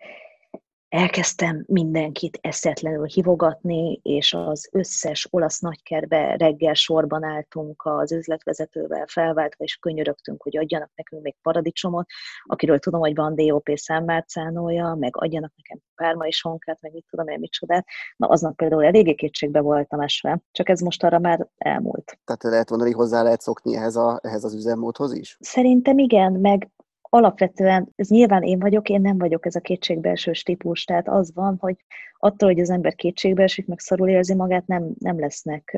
elkezdtem 0.88 1.64
mindenkit 1.66 2.38
eszetlenül 2.40 3.04
hivogatni, 3.04 4.00
és 4.02 4.32
az 4.32 4.68
összes 4.72 5.26
olasz 5.30 5.58
nagykerbe 5.58 6.36
reggel 6.36 6.74
sorban 6.74 7.24
álltunk 7.24 7.82
az 7.84 8.12
üzletvezetővel 8.12 9.06
felváltva, 9.06 9.64
és 9.64 9.76
könyörögtünk, 9.76 10.42
hogy 10.42 10.56
adjanak 10.56 10.90
nekünk 10.94 11.22
még 11.22 11.36
paradicsomot, 11.42 12.06
akiről 12.42 12.78
tudom, 12.78 13.00
hogy 13.00 13.14
van 13.14 13.34
DOP 13.34 13.68
számmárcánója, 13.74 14.94
meg 14.94 15.16
adjanak 15.16 15.52
nekem 15.56 15.78
párma 15.94 16.26
és 16.26 16.40
honkát, 16.40 16.80
meg 16.80 16.92
mit 16.92 17.06
tudom 17.10 17.28
én, 17.28 17.38
micsodát. 17.38 17.86
Na, 18.16 18.26
aznap 18.26 18.56
például 18.56 18.84
eléggé 18.84 19.14
kétségbe 19.14 19.60
voltam 19.60 20.00
esve, 20.00 20.40
csak 20.50 20.68
ez 20.68 20.80
most 20.80 21.04
arra 21.04 21.18
már 21.18 21.48
elmúlt. 21.56 22.18
Tehát 22.24 22.42
lehet 22.42 22.70
mondani, 22.70 22.92
hozzá 22.92 23.22
lehet 23.22 23.40
szokni 23.40 23.76
ehhez, 23.76 23.96
a, 23.96 24.20
ehhez 24.22 24.44
az 24.44 24.54
üzemmódhoz 24.54 25.12
is? 25.12 25.36
Szerintem 25.40 25.98
igen, 25.98 26.32
meg 26.32 26.70
alapvetően, 27.08 27.92
ez 27.96 28.08
nyilván 28.08 28.42
én 28.42 28.58
vagyok, 28.58 28.88
én 28.88 29.00
nem 29.00 29.18
vagyok 29.18 29.46
ez 29.46 29.54
a 29.54 29.60
kétségbeesős 29.60 30.42
típus, 30.42 30.84
tehát 30.84 31.08
az 31.08 31.34
van, 31.34 31.56
hogy 31.60 31.76
attól, 32.18 32.48
hogy 32.48 32.60
az 32.60 32.70
ember 32.70 32.94
kétségbeesik, 32.94 33.66
meg 33.66 33.78
szarul 33.78 34.08
érzi 34.08 34.34
magát, 34.34 34.66
nem, 34.66 34.92
nem 34.98 35.18
lesznek 35.18 35.76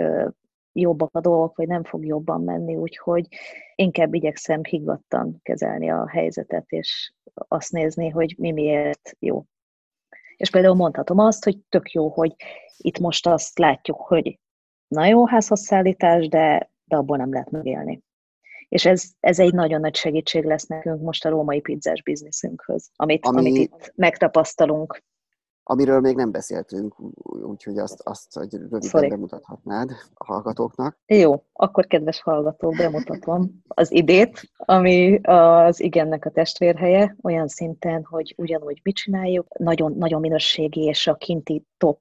jobbak 0.73 1.15
a 1.15 1.21
dolgok, 1.21 1.57
vagy 1.57 1.67
nem 1.67 1.85
fog 1.85 2.05
jobban 2.05 2.43
menni, 2.43 2.77
úgyhogy 2.77 3.29
inkább 3.75 4.15
igyekszem 4.15 4.61
higgadtan 4.65 5.41
kezelni 5.43 5.91
a 5.91 6.09
helyzetet, 6.09 6.65
és 6.69 7.13
azt 7.35 7.73
nézni, 7.73 8.09
hogy 8.09 8.35
mi 8.39 8.53
miért 8.53 9.17
jó. 9.19 9.45
És 10.37 10.51
például 10.51 10.75
mondhatom 10.75 11.19
azt, 11.19 11.45
hogy 11.45 11.59
tök 11.69 11.91
jó, 11.91 12.09
hogy 12.09 12.35
itt 12.77 12.99
most 12.99 13.27
azt 13.27 13.59
látjuk, 13.59 14.01
hogy 14.01 14.39
na 14.89 15.07
jó 15.07 15.27
házhoz 15.27 15.61
szállítás, 15.61 16.29
de, 16.29 16.71
de 16.85 16.97
abból 16.97 17.17
nem 17.17 17.33
lehet 17.33 17.51
megélni 17.51 18.03
és 18.71 18.87
ez, 18.87 19.05
ez 19.21 19.39
egy 19.39 19.53
nagyon 19.53 19.81
nagy 19.81 19.97
segítség 19.97 20.45
lesz 20.45 20.67
nekünk 20.67 21.01
most 21.01 21.25
a 21.25 21.29
római 21.29 21.61
pizzás 21.61 22.03
bizniszünkhöz, 22.03 22.91
amit, 22.97 23.27
Ami, 23.27 23.39
amit 23.39 23.57
itt 23.57 23.93
megtapasztalunk. 23.95 25.03
Amiről 25.63 26.01
még 26.01 26.17
nem 26.17 26.31
beszéltünk, 26.31 26.95
úgyhogy 27.43 27.79
azt, 27.79 28.01
azt 28.05 28.35
hogy 28.35 28.53
röviden 28.53 28.81
Sorry. 28.81 29.09
bemutathatnád 29.09 29.91
a 30.15 30.25
hallgatóknak. 30.25 30.99
Jó, 31.07 31.45
akkor 31.53 31.87
kedves 31.87 32.23
hallgatók, 32.23 32.77
bemutatom 32.77 33.63
az 33.69 33.93
idét, 33.93 34.51
ami 34.57 35.21
az 35.23 35.81
igennek 35.81 36.25
a 36.25 36.31
testvérhelye, 36.31 37.17
olyan 37.23 37.49
szinten, 37.49 38.05
hogy 38.05 38.35
ugyanúgy 38.37 38.81
mit 38.83 38.95
csináljuk, 38.95 39.59
nagyon, 39.59 39.93
nagyon 39.93 40.21
minőségi 40.21 40.85
és 40.85 41.07
a 41.07 41.15
kinti 41.15 41.65
top 41.77 42.01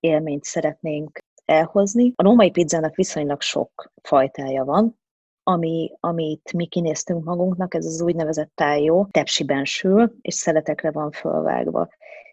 élményt 0.00 0.44
szeretnénk 0.44 1.18
elhozni. 1.44 2.12
A 2.16 2.22
római 2.22 2.50
pizzának 2.50 2.94
viszonylag 2.94 3.40
sok 3.40 3.92
fajtája 4.02 4.64
van, 4.64 5.00
ami, 5.42 5.92
amit 6.00 6.52
mi 6.52 6.66
kinéztünk 6.66 7.24
magunknak, 7.24 7.74
ez 7.74 7.86
az 7.86 8.02
úgynevezett 8.02 8.50
tájó, 8.54 9.08
tepsiben 9.10 9.64
sül, 9.64 10.14
és 10.20 10.34
szeletekre 10.34 10.90
van 10.90 11.10
fölvágva. 11.10 11.88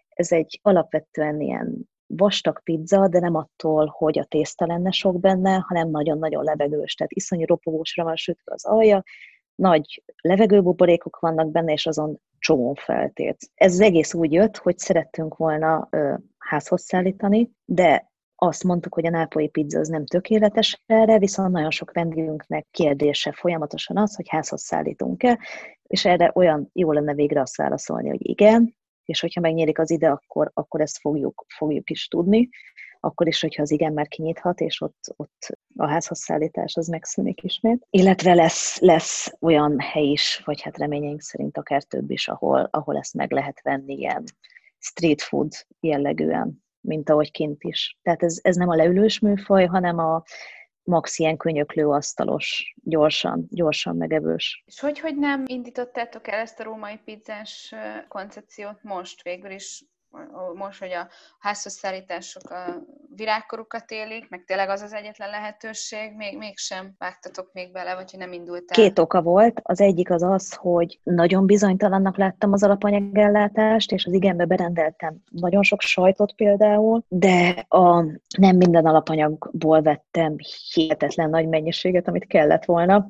Ez 0.08 0.32
egy 0.32 0.60
alapvetően 0.62 1.40
ilyen 1.40 1.88
vastag 2.06 2.62
pizza, 2.62 3.08
de 3.08 3.18
nem 3.18 3.34
attól, 3.34 3.94
hogy 3.96 4.18
a 4.18 4.24
tészta 4.24 4.66
lenne 4.66 4.90
sok 4.90 5.20
benne, 5.20 5.64
hanem 5.68 5.90
nagyon-nagyon 5.90 6.44
levegős, 6.44 6.94
tehát 6.94 7.12
iszonyú 7.12 7.44
ropogósra 7.44 8.04
van 8.04 8.16
sütve 8.16 8.52
az 8.52 8.64
alja, 8.64 9.02
nagy 9.54 10.02
levegőbuborékok 10.22 11.18
vannak 11.18 11.50
benne, 11.50 11.72
és 11.72 11.86
azon 11.86 12.20
csomó 12.38 12.74
feltét. 12.74 13.36
Ez 13.54 13.72
az 13.72 13.80
egész 13.80 14.14
úgy 14.14 14.32
jött, 14.32 14.56
hogy 14.56 14.78
szerettünk 14.78 15.36
volna 15.36 15.88
ö, 15.90 16.14
házhoz 16.38 16.82
szállítani, 16.82 17.50
de 17.64 18.09
azt 18.42 18.64
mondtuk, 18.64 18.94
hogy 18.94 19.06
a 19.06 19.10
nápolyi 19.10 19.48
pizza 19.48 19.78
az 19.78 19.88
nem 19.88 20.06
tökéletes 20.06 20.82
erre, 20.86 21.18
viszont 21.18 21.52
nagyon 21.52 21.70
sok 21.70 21.92
vendégünknek 21.92 22.66
kérdése 22.70 23.32
folyamatosan 23.32 23.96
az, 23.96 24.16
hogy 24.16 24.28
házhoz 24.28 24.62
szállítunk-e, 24.62 25.38
és 25.82 26.04
erre 26.04 26.30
olyan 26.34 26.70
jó 26.72 26.92
lenne 26.92 27.14
végre 27.14 27.40
azt 27.40 27.56
válaszolni, 27.56 28.08
hogy 28.08 28.28
igen, 28.28 28.76
és 29.04 29.20
hogyha 29.20 29.40
megnyílik 29.40 29.78
az 29.78 29.90
ide, 29.90 30.08
akkor, 30.08 30.50
akkor 30.54 30.80
ezt 30.80 30.98
fogjuk, 30.98 31.44
fogjuk 31.48 31.90
is 31.90 32.08
tudni, 32.08 32.48
akkor 33.00 33.26
is, 33.26 33.40
hogyha 33.40 33.62
az 33.62 33.70
igen 33.70 33.92
már 33.92 34.08
kinyithat, 34.08 34.60
és 34.60 34.80
ott, 34.80 35.14
ott 35.16 35.46
a 35.76 35.88
házhoz 35.88 36.18
szállítás 36.18 36.76
az 36.76 36.86
megszűnik 36.86 37.42
ismét. 37.42 37.86
Illetve 37.90 38.34
lesz, 38.34 38.78
lesz 38.78 39.32
olyan 39.40 39.80
hely 39.80 40.06
is, 40.06 40.42
vagy 40.44 40.60
hát 40.60 40.78
reményeink 40.78 41.20
szerint 41.20 41.56
akár 41.56 41.82
több 41.82 42.10
is, 42.10 42.28
ahol, 42.28 42.68
ahol 42.70 42.96
ezt 42.96 43.14
meg 43.14 43.32
lehet 43.32 43.60
venni 43.62 43.94
ilyen 43.94 44.24
street 44.78 45.22
food 45.22 45.52
jellegűen 45.80 46.68
mint 46.80 47.10
ahogy 47.10 47.30
kint 47.30 47.62
is. 47.62 47.98
Tehát 48.02 48.22
ez, 48.22 48.38
ez 48.42 48.56
nem 48.56 48.68
a 48.68 48.76
leülős 48.76 49.18
műfaj, 49.18 49.66
hanem 49.66 49.98
a 49.98 50.22
max 50.82 51.18
ilyen 51.18 51.36
könyöklő 51.36 51.88
asztalos, 51.88 52.74
gyorsan, 52.84 53.46
gyorsan 53.50 53.96
megevős. 53.96 54.62
És 54.66 54.80
hogy, 54.80 55.00
hogy 55.00 55.16
nem 55.16 55.44
indítottátok 55.46 56.28
el 56.28 56.38
ezt 56.38 56.60
a 56.60 56.64
római 56.64 57.00
pizzás 57.04 57.74
koncepciót 58.08 58.82
most 58.82 59.22
végül 59.22 59.50
is 59.50 59.84
most, 60.54 60.78
hogy 60.78 60.92
a 60.92 61.08
házhoz 61.38 61.72
szállítások 61.72 62.50
a 62.50 62.82
virágkorukat 63.16 63.90
élik, 63.90 64.28
meg 64.28 64.44
tényleg 64.44 64.68
az 64.68 64.80
az 64.80 64.92
egyetlen 64.92 65.30
lehetőség, 65.30 66.16
még, 66.16 66.38
mégsem 66.38 66.94
vágtatok 66.98 67.50
még 67.52 67.72
bele, 67.72 67.94
vagy 67.94 68.14
nem 68.18 68.32
indultál? 68.32 68.84
Két 68.84 68.98
oka 68.98 69.22
volt. 69.22 69.60
Az 69.62 69.80
egyik 69.80 70.10
az 70.10 70.22
az, 70.22 70.54
hogy 70.54 71.00
nagyon 71.02 71.46
bizonytalannak 71.46 72.16
láttam 72.16 72.52
az 72.52 72.62
alapanyagellátást, 72.62 73.92
és 73.92 74.06
az 74.06 74.12
igenbe 74.12 74.44
berendeltem 74.44 75.16
nagyon 75.30 75.62
sok 75.62 75.80
sajtot 75.80 76.32
például, 76.32 77.04
de 77.08 77.64
a, 77.68 78.02
nem 78.38 78.56
minden 78.56 78.86
alapanyagból 78.86 79.82
vettem 79.82 80.34
hihetetlen 80.72 81.30
nagy 81.30 81.48
mennyiséget, 81.48 82.08
amit 82.08 82.26
kellett 82.26 82.64
volna 82.64 83.08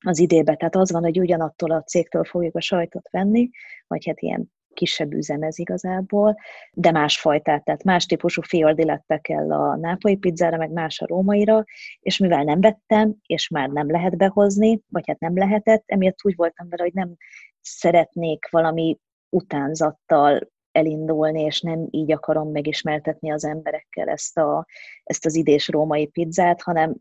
az 0.00 0.18
idébe. 0.18 0.54
Tehát 0.54 0.76
az 0.76 0.92
van, 0.92 1.02
hogy 1.02 1.20
ugyanattól 1.20 1.70
a 1.70 1.82
cégtől 1.82 2.24
fogjuk 2.24 2.56
a 2.56 2.60
sajtot 2.60 3.10
venni, 3.10 3.50
vagy 3.86 4.06
hát 4.06 4.20
ilyen 4.20 4.50
kisebb 4.80 5.12
üzem 5.12 5.42
ez 5.42 5.58
igazából, 5.58 6.36
de 6.72 6.90
más 6.90 7.20
fajtát, 7.20 7.64
tehát 7.64 7.84
más 7.84 8.06
típusú 8.06 8.42
fiordilettek 8.42 9.20
kell 9.20 9.52
a 9.52 9.76
nápolyi 9.76 10.16
pizzára, 10.16 10.56
meg 10.56 10.70
más 10.70 11.00
a 11.00 11.06
rómaira, 11.06 11.64
és 12.00 12.18
mivel 12.18 12.42
nem 12.42 12.60
vettem, 12.60 13.14
és 13.26 13.48
már 13.48 13.68
nem 13.68 13.90
lehet 13.90 14.16
behozni, 14.16 14.80
vagy 14.88 15.04
hát 15.06 15.18
nem 15.18 15.36
lehetett, 15.36 15.82
emiatt 15.86 16.24
úgy 16.24 16.36
voltam 16.36 16.68
vele, 16.68 16.82
hogy 16.82 16.94
nem 16.94 17.14
szeretnék 17.60 18.48
valami 18.50 18.98
utánzattal 19.28 20.50
elindulni, 20.72 21.40
és 21.40 21.60
nem 21.60 21.86
így 21.90 22.12
akarom 22.12 22.50
megismertetni 22.50 23.30
az 23.30 23.44
emberekkel 23.44 24.08
ezt, 24.08 24.38
a, 24.38 24.66
ezt 25.02 25.26
az 25.26 25.34
idés 25.34 25.68
római 25.68 26.06
pizzát, 26.06 26.62
hanem 26.62 26.94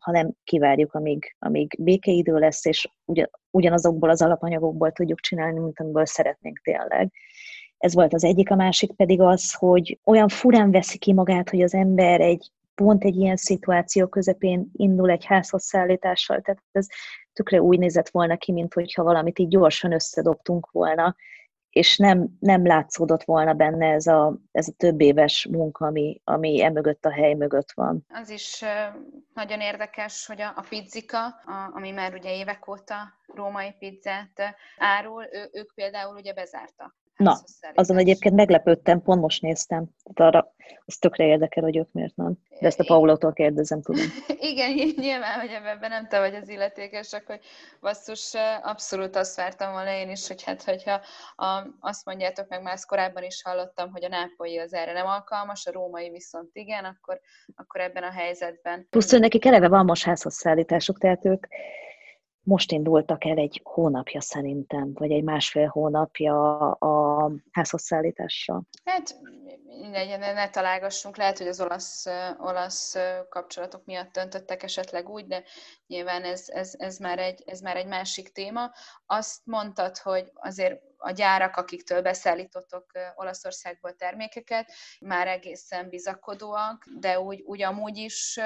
hanem 0.00 0.32
kivárjuk, 0.44 0.94
amíg, 0.94 1.36
amíg 1.38 1.74
békeidő 1.78 2.38
lesz, 2.38 2.64
és 2.64 2.88
ugyan, 3.04 3.30
ugyanazokból 3.50 4.10
az 4.10 4.22
alapanyagokból 4.22 4.92
tudjuk 4.92 5.20
csinálni, 5.20 5.60
mint 5.60 5.80
amiből 5.80 6.06
szeretnénk 6.06 6.58
tényleg. 6.58 7.12
Ez 7.78 7.94
volt 7.94 8.14
az 8.14 8.24
egyik, 8.24 8.50
a 8.50 8.54
másik 8.54 8.92
pedig 8.92 9.20
az, 9.20 9.54
hogy 9.54 9.98
olyan 10.04 10.28
furán 10.28 10.70
veszi 10.70 10.98
ki 10.98 11.12
magát, 11.12 11.50
hogy 11.50 11.62
az 11.62 11.74
ember 11.74 12.20
egy 12.20 12.50
pont 12.74 13.04
egy 13.04 13.16
ilyen 13.16 13.36
szituáció 13.36 14.06
közepén 14.06 14.70
indul 14.72 15.10
egy 15.10 15.24
házhoz 15.24 15.62
szállítással, 15.62 16.40
tehát 16.40 16.62
ez 16.72 16.86
tökre 17.32 17.62
úgy 17.62 17.78
nézett 17.78 18.08
volna 18.08 18.36
ki, 18.36 18.52
mint 18.52 18.74
hogyha 18.74 19.02
valamit 19.02 19.38
így 19.38 19.48
gyorsan 19.48 19.92
összedobtunk 19.92 20.70
volna, 20.70 21.16
és 21.76 21.96
nem, 21.96 22.36
nem 22.40 22.66
látszódott 22.66 23.24
volna 23.24 23.52
benne 23.52 23.86
ez 23.86 24.06
a, 24.06 24.38
ez 24.52 24.68
a 24.68 24.72
több 24.76 25.00
éves 25.00 25.46
munka, 25.50 25.86
ami, 25.86 26.20
ami 26.24 26.62
emögött 26.62 27.04
a 27.04 27.12
hely 27.12 27.34
mögött 27.34 27.72
van. 27.72 28.06
Az 28.08 28.30
is 28.30 28.64
nagyon 29.34 29.60
érdekes, 29.60 30.26
hogy 30.26 30.40
a, 30.40 30.52
a 30.56 30.64
pizzika, 30.68 31.24
a, 31.24 31.70
ami 31.74 31.90
már 31.90 32.14
ugye 32.14 32.36
évek 32.36 32.68
óta 32.68 32.94
római 33.26 33.74
pizzát 33.78 34.54
árul, 34.78 35.22
ő, 35.32 35.48
ők 35.52 35.74
például 35.74 36.16
ugye 36.16 36.32
bezártak. 36.32 36.94
Na, 37.16 37.38
azon 37.74 37.96
egyébként 37.96 38.34
meglepődtem, 38.34 39.02
pont 39.02 39.20
most 39.20 39.42
néztem. 39.42 39.84
Tehát 40.14 40.34
arra, 40.34 40.54
az 40.84 40.96
tökre 40.96 41.24
érdekel, 41.24 41.62
hogy 41.62 41.76
ők 41.76 41.92
miért 41.92 42.16
nem. 42.16 42.34
De 42.60 42.66
ezt 42.66 42.80
a 42.80 42.84
Paulótól 42.86 43.32
kérdezem, 43.32 43.82
tudom. 43.82 44.04
Igen, 44.50 44.72
nyilván, 44.96 45.40
hogy 45.40 45.50
ebben 45.50 45.90
nem 45.90 46.08
te 46.08 46.18
vagy 46.18 46.34
az 46.34 46.48
illetékes, 46.48 47.08
csak 47.08 47.26
hogy 47.26 47.40
basszus, 47.80 48.32
abszolút 48.62 49.16
azt 49.16 49.36
vártam 49.36 49.72
volna 49.72 49.90
én 49.90 50.10
is, 50.10 50.28
hogy 50.28 50.42
hát, 50.42 50.62
hogyha 50.62 51.00
a, 51.36 51.66
azt 51.80 52.04
mondjátok 52.04 52.48
meg, 52.48 52.62
már 52.62 52.74
ezt 52.74 52.86
korábban 52.86 53.22
is 53.22 53.42
hallottam, 53.42 53.90
hogy 53.90 54.04
a 54.04 54.08
nápolyi 54.08 54.58
az 54.58 54.72
erre 54.72 54.92
nem 54.92 55.06
alkalmas, 55.06 55.66
a 55.66 55.72
római 55.72 56.10
viszont 56.10 56.50
igen, 56.52 56.84
akkor, 56.84 57.20
akkor 57.54 57.80
ebben 57.80 58.02
a 58.02 58.10
helyzetben. 58.10 58.86
Plusz, 58.90 59.10
hogy 59.10 59.20
nekik 59.20 59.44
eleve 59.44 59.68
van 59.68 59.84
most 59.84 60.04
házhoz 60.04 60.34
szállításuk, 60.34 60.98
tehát 60.98 61.24
ők 61.24 61.46
most 62.46 62.72
indultak 62.72 63.24
el 63.24 63.36
egy 63.36 63.60
hónapja 63.64 64.20
szerintem, 64.20 64.92
vagy 64.94 65.10
egy 65.10 65.22
másfél 65.22 65.66
hónapja 65.66 66.70
a 66.70 67.30
házhozszállításra. 67.50 68.62
Hát 68.84 69.20
ne, 69.80 70.32
ne 70.32 70.50
találgassunk, 70.50 71.16
lehet, 71.16 71.38
hogy 71.38 71.48
az 71.48 71.60
olasz, 71.60 72.06
olasz 72.38 72.96
kapcsolatok 73.28 73.84
miatt 73.84 74.12
döntöttek 74.12 74.62
esetleg 74.62 75.08
úgy, 75.08 75.26
de 75.26 75.42
nyilván 75.86 76.24
ez, 76.24 76.44
ez, 76.48 76.74
ez, 76.78 76.98
már 76.98 77.18
egy, 77.18 77.42
ez 77.46 77.60
már 77.60 77.76
egy 77.76 77.86
másik 77.86 78.32
téma. 78.32 78.72
Azt 79.06 79.40
mondtad, 79.44 79.98
hogy 79.98 80.30
azért 80.34 80.80
a 80.98 81.10
gyárak, 81.10 81.56
akiktől 81.56 82.02
beszállítottok 82.02 82.86
Olaszországból 83.14 83.94
termékeket, 83.94 84.72
már 85.00 85.28
egészen 85.28 85.88
bizakodóak, 85.88 86.86
de 86.98 87.20
úgy, 87.20 87.40
úgy 87.40 87.62
amúgy 87.62 87.96
is 87.96 88.40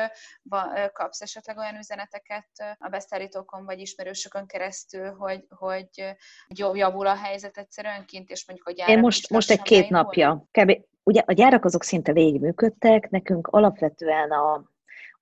kapsz 0.92 1.20
esetleg 1.20 1.56
olyan 1.56 1.76
üzeneteket 1.76 2.76
a 2.78 2.88
beszállítókon 2.88 3.64
vagy 3.64 3.80
ismerősökön 3.80 4.46
keresztül, 4.46 5.12
hogy, 5.12 5.44
hogy 5.48 6.16
javul 6.72 7.06
a 7.06 7.16
helyzet 7.16 7.58
egyszerűen 7.58 8.04
kint, 8.06 8.30
és 8.30 8.46
mondjuk 8.46 8.68
a 8.68 8.72
gyárak 8.72 8.94
Én 8.94 9.00
most, 9.00 9.30
most 9.30 9.50
egy 9.50 9.62
két 9.62 9.90
napja, 9.90 10.48
kb. 10.50 10.88
Ugye 11.02 11.22
a 11.26 11.32
gyárak 11.32 11.64
azok 11.64 11.82
szinte 11.82 12.12
végigműködtek, 12.12 13.10
nekünk 13.10 13.46
alapvetően 13.46 14.30
a 14.30 14.68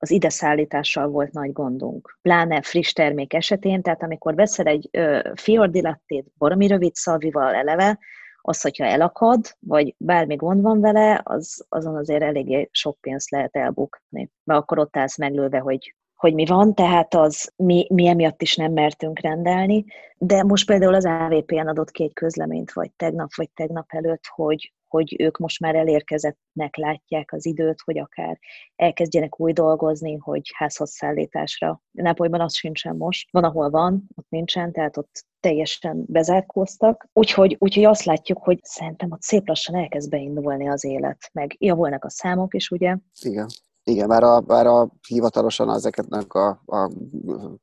az 0.01 0.11
ide 0.11 0.29
szállítással 0.29 1.09
volt 1.09 1.33
nagy 1.33 1.53
gondunk. 1.53 2.19
Pláne 2.23 2.63
friss 2.63 2.93
termék 2.93 3.35
esetén, 3.35 3.83
tehát 3.83 4.03
amikor 4.03 4.35
veszel 4.35 4.67
egy 4.67 4.89
ö, 4.91 5.31
fiordilattét 5.35 6.27
baromi 6.39 6.67
rövid 6.67 6.95
szalvival 6.95 7.55
eleve, 7.55 7.99
az, 8.41 8.61
hogyha 8.61 8.85
elakad, 8.85 9.57
vagy 9.59 9.95
bármi 9.99 10.35
gond 10.35 10.63
van 10.63 10.81
vele, 10.81 11.21
az, 11.25 11.67
azon 11.69 11.97
azért 11.97 12.23
eléggé 12.23 12.69
sok 12.73 12.99
pénzt 13.01 13.31
lehet 13.31 13.57
elbukni. 13.57 14.31
Mert 14.45 14.61
akkor 14.61 14.79
ott 14.79 14.97
állsz 14.97 15.19
meglőve, 15.19 15.59
hogy 15.59 15.95
hogy 16.15 16.35
mi 16.35 16.47
van, 16.47 16.75
tehát 16.75 17.15
az 17.15 17.53
mi, 17.57 17.87
mi 17.91 18.07
emiatt 18.07 18.43
is 18.43 18.57
nem 18.57 18.73
mertünk 18.73 19.21
rendelni, 19.21 19.85
de 20.17 20.43
most 20.43 20.67
például 20.67 20.95
az 20.95 21.05
AVP-en 21.05 21.69
adott 21.69 21.91
egy 21.93 22.13
közleményt, 22.13 22.73
vagy 22.73 22.91
tegnap, 22.91 23.35
vagy 23.35 23.51
tegnap 23.51 23.85
előtt, 23.89 24.25
hogy, 24.27 24.73
hogy 24.89 25.17
ők 25.19 25.37
most 25.37 25.61
már 25.61 25.75
elérkezettnek 25.75 26.77
látják 26.77 27.33
az 27.33 27.47
időt, 27.47 27.81
hogy 27.85 27.99
akár 27.99 28.39
elkezdjenek 28.77 29.41
új 29.41 29.53
dolgozni, 29.53 30.17
hogy 30.17 30.43
házhoz 30.55 30.91
szállításra. 30.91 31.83
Nápolyban 31.91 32.41
az 32.41 32.55
sincsen 32.55 32.97
most. 32.97 33.29
Van, 33.31 33.45
ahol 33.45 33.71
van, 33.71 34.09
ott 34.15 34.29
nincsen, 34.29 34.73
tehát 34.73 34.97
ott 34.97 35.27
teljesen 35.41 36.05
bezárkóztak. 36.07 37.09
Úgyhogy, 37.13 37.57
úgyhogy 37.59 37.85
azt 37.85 38.05
látjuk, 38.05 38.39
hogy 38.39 38.59
szerintem 38.63 39.11
ott 39.11 39.23
szép 39.23 39.49
lassan 39.49 39.77
elkezd 39.77 40.11
beindulni 40.11 40.69
az 40.69 40.85
élet, 40.85 41.31
meg 41.33 41.57
javulnak 41.59 42.05
a 42.05 42.11
számok 42.11 42.55
is, 42.55 42.71
ugye? 42.71 42.97
Igen. 43.23 43.47
Igen, 43.89 44.09
bár 44.09 44.23
a, 44.23 44.41
bár 44.41 44.67
a 44.67 44.89
hivatalosan 45.09 45.71
ezeknek 45.71 46.35
a, 46.35 46.63
a 46.67 46.91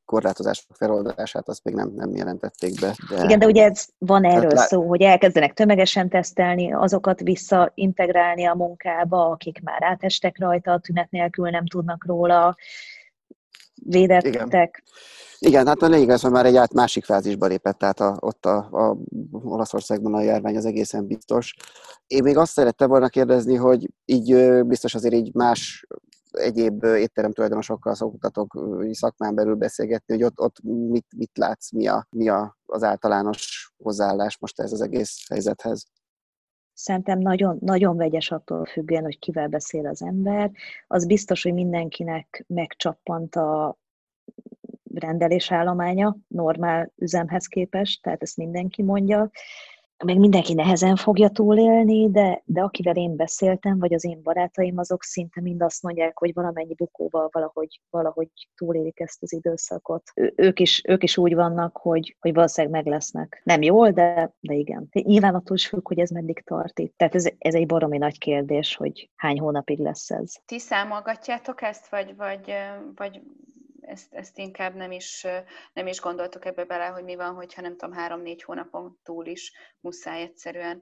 korlátozások 0.05 0.75
feloldását 0.75 1.49
azt 1.49 1.63
még 1.63 1.73
nem, 1.73 1.91
nem 1.95 2.15
jelentették 2.15 2.79
be. 2.79 2.95
De... 3.09 3.23
Igen, 3.23 3.39
de 3.39 3.45
ugye 3.45 3.63
ez 3.63 3.85
van 3.97 4.23
erről 4.23 4.51
lá... 4.53 4.61
szó, 4.61 4.87
hogy 4.87 5.01
elkezdenek 5.01 5.53
tömegesen 5.53 6.09
tesztelni, 6.09 6.73
azokat 6.73 7.19
visszaintegrálni 7.19 8.45
a 8.45 8.53
munkába, 8.53 9.29
akik 9.29 9.61
már 9.63 9.83
átestek 9.83 10.39
rajta, 10.39 10.71
a 10.71 10.79
tünet 10.79 11.11
nélkül 11.11 11.49
nem 11.49 11.65
tudnak 11.65 12.05
róla, 12.05 12.55
védettek. 13.83 14.33
Igen. 14.33 14.73
Igen, 15.39 15.67
hát 15.67 15.81
a 15.81 15.87
lényeg 15.87 16.09
az, 16.09 16.21
hogy 16.21 16.31
már 16.31 16.45
egy 16.45 16.55
át 16.55 16.73
másik 16.73 17.05
fázisba 17.05 17.45
lépett, 17.45 17.77
tehát 17.77 17.99
a, 17.99 18.17
ott 18.19 18.45
a, 18.45 18.57
a 18.57 18.97
Olaszországban 19.31 20.13
a 20.13 20.21
járvány 20.21 20.57
az 20.57 20.65
egészen 20.65 21.07
biztos. 21.07 21.55
Én 22.07 22.23
még 22.23 22.37
azt 22.37 22.51
szerettem 22.51 22.89
volna 22.89 23.07
kérdezni, 23.07 23.55
hogy 23.55 23.89
így 24.05 24.63
biztos 24.65 24.95
azért 24.95 25.13
így 25.13 25.33
más 25.33 25.87
egyéb 26.39 26.83
étterem 26.83 27.31
tulajdonosokkal 27.31 27.95
szoktatok 27.95 28.59
szakmán 28.91 29.35
belül 29.35 29.55
beszélgetni, 29.55 30.13
hogy 30.13 30.23
ott, 30.23 30.39
ott 30.39 30.55
mit, 30.63 31.05
mit 31.17 31.37
látsz, 31.37 31.71
mi, 31.71 31.87
a, 31.87 32.07
mi 32.09 32.29
a, 32.29 32.57
az 32.65 32.83
általános 32.83 33.73
hozzáállás 33.77 34.37
most 34.39 34.59
ez 34.59 34.71
az 34.71 34.81
egész 34.81 35.29
helyzethez? 35.29 35.85
Szerintem 36.73 37.19
nagyon, 37.19 37.57
nagyon 37.61 37.97
vegyes 37.97 38.31
attól 38.31 38.65
függően, 38.65 39.03
hogy 39.03 39.19
kivel 39.19 39.47
beszél 39.47 39.87
az 39.87 40.01
ember. 40.01 40.51
Az 40.87 41.05
biztos, 41.05 41.43
hogy 41.43 41.53
mindenkinek 41.53 42.43
megcsappant 42.47 43.35
a 43.35 43.77
rendelésállománya 44.93 46.17
normál 46.27 46.91
üzemhez 46.95 47.45
képest, 47.45 48.01
tehát 48.01 48.21
ezt 48.21 48.37
mindenki 48.37 48.83
mondja 48.83 49.29
meg 50.03 50.17
mindenki 50.17 50.53
nehezen 50.53 50.95
fogja 50.95 51.29
túlélni, 51.29 52.11
de, 52.11 52.41
de 52.45 52.61
akivel 52.61 52.95
én 52.95 53.15
beszéltem, 53.15 53.79
vagy 53.79 53.93
az 53.93 54.05
én 54.05 54.21
barátaim, 54.23 54.77
azok 54.77 55.03
szinte 55.03 55.41
mind 55.41 55.61
azt 55.61 55.83
mondják, 55.83 56.17
hogy 56.17 56.33
valamennyi 56.33 56.73
bukóval 56.73 57.29
valahogy, 57.31 57.81
valahogy 57.89 58.29
túlélik 58.55 58.99
ezt 58.99 59.23
az 59.23 59.33
időszakot. 59.33 60.03
Ő, 60.15 60.33
ők, 60.35 60.59
is, 60.59 60.81
ők 60.87 61.03
is 61.03 61.17
úgy 61.17 61.35
vannak, 61.35 61.77
hogy, 61.77 62.17
hogy 62.19 62.33
valószínűleg 62.33 62.83
meg 62.83 62.93
lesznek. 62.93 63.41
Nem 63.43 63.61
jól, 63.61 63.91
de, 63.91 64.35
de 64.39 64.53
igen. 64.53 64.89
Nyilván 64.91 65.35
attól 65.35 65.55
is 65.55 65.67
függ, 65.67 65.87
hogy 65.87 65.99
ez 65.99 66.09
meddig 66.09 66.43
tart 66.43 66.79
itt. 66.79 66.97
Tehát 66.97 67.15
ez, 67.15 67.25
ez 67.37 67.53
egy 67.53 67.65
baromi 67.65 67.97
nagy 67.97 68.17
kérdés, 68.17 68.75
hogy 68.75 69.09
hány 69.15 69.39
hónapig 69.39 69.79
lesz 69.79 70.11
ez. 70.11 70.33
Ti 70.45 70.59
számolgatjátok 70.59 71.61
ezt, 71.61 71.89
vagy, 71.89 72.15
vagy, 72.15 72.53
vagy 72.95 73.21
ezt, 73.87 74.13
ezt 74.13 74.37
inkább 74.37 74.75
nem 74.75 74.91
is, 74.91 75.27
nem 75.73 75.87
is 75.87 75.99
gondoltok 75.99 76.45
ebbe 76.45 76.63
bele, 76.63 76.85
hogy 76.85 77.03
mi 77.03 77.15
van, 77.15 77.33
hogyha 77.33 77.61
nem 77.61 77.77
tudom, 77.77 77.95
három-négy 77.95 78.43
hónapon 78.43 78.99
túl 79.03 79.25
is 79.25 79.53
muszáj 79.79 80.21
egyszerűen 80.21 80.81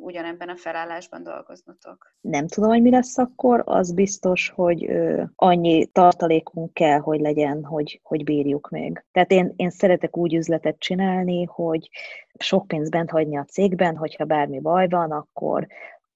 ugyanebben 0.00 0.48
a 0.48 0.56
felállásban 0.56 1.22
dolgoznotok. 1.22 2.14
Nem 2.20 2.46
tudom, 2.46 2.70
hogy 2.70 2.82
mi 2.82 2.90
lesz 2.90 3.18
akkor, 3.18 3.62
az 3.64 3.92
biztos, 3.92 4.52
hogy 4.54 4.90
annyi 5.34 5.86
tartalékunk 5.86 6.74
kell, 6.74 6.98
hogy 6.98 7.20
legyen, 7.20 7.64
hogy, 7.64 8.00
hogy 8.02 8.24
bírjuk 8.24 8.68
még. 8.68 9.04
Tehát 9.12 9.30
én, 9.30 9.52
én 9.56 9.70
szeretek 9.70 10.16
úgy 10.16 10.34
üzletet 10.34 10.78
csinálni, 10.78 11.44
hogy 11.44 11.90
sok 12.38 12.66
pénzt 12.66 12.90
bent 12.90 13.10
hagyni 13.10 13.36
a 13.36 13.44
cégben, 13.44 13.96
hogyha 13.96 14.24
bármi 14.24 14.60
baj 14.60 14.88
van, 14.88 15.10
akkor 15.10 15.66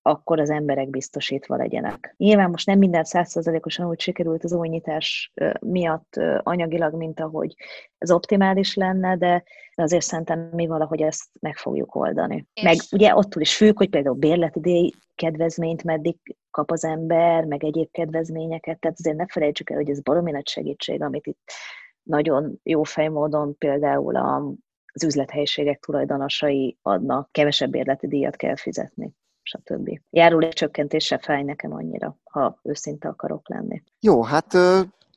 akkor 0.09 0.40
az 0.40 0.51
emberek 0.51 0.90
biztosítva 0.90 1.57
legyenek. 1.57 2.14
Nyilván 2.16 2.51
most 2.51 2.66
nem 2.66 2.79
minden 2.79 3.05
százszerzalékosan 3.05 3.88
úgy 3.88 4.01
sikerült 4.01 4.44
az 4.44 4.53
új 4.53 4.68
nyitás 4.68 5.33
miatt 5.61 6.21
anyagilag, 6.42 6.94
mint 6.94 7.21
ahogy 7.21 7.55
ez 7.99 8.11
optimális 8.11 8.75
lenne, 8.75 9.16
de 9.16 9.44
azért 9.75 10.05
szerintem 10.05 10.49
mi 10.53 10.66
valahogy 10.66 11.01
ezt 11.01 11.25
meg 11.40 11.57
fogjuk 11.57 11.94
oldani. 11.94 12.47
És... 12.55 12.62
Meg 12.62 12.77
ugye 12.92 13.09
attól 13.09 13.42
is 13.42 13.57
függ, 13.57 13.77
hogy 13.77 13.88
például 13.88 14.14
bérleti 14.14 14.61
díj 14.61 14.90
kedvezményt 15.14 15.85
meddig 15.85 16.16
kap 16.51 16.71
az 16.71 16.85
ember, 16.85 17.44
meg 17.44 17.64
egyéb 17.64 17.90
kedvezményeket, 17.90 18.79
tehát 18.79 18.99
azért 18.99 19.16
ne 19.16 19.27
felejtsük 19.27 19.71
el, 19.71 19.77
hogy 19.77 19.90
ez 19.90 20.01
baromi 20.01 20.31
nagy 20.31 20.49
segítség, 20.49 21.03
amit 21.03 21.27
itt 21.27 21.51
nagyon 22.03 22.61
jó 22.62 22.83
fejmódon 22.83 23.59
például 23.59 24.16
a, 24.16 24.53
az 24.92 25.05
üzlethelyiségek 25.05 25.79
tulajdonosai 25.79 26.79
adnak, 26.83 27.33
kevesebb 27.33 27.71
bérleti 27.71 28.07
díjat 28.07 28.37
kell 28.37 28.57
fizetni 28.57 29.12
stb. 29.49 30.01
csökkentése 30.49 31.19
fáj 31.19 31.43
nekem 31.43 31.73
annyira, 31.73 32.19
ha 32.25 32.61
őszinte 32.63 33.09
akarok 33.09 33.49
lenni. 33.49 33.83
Jó, 34.01 34.23
hát 34.23 34.55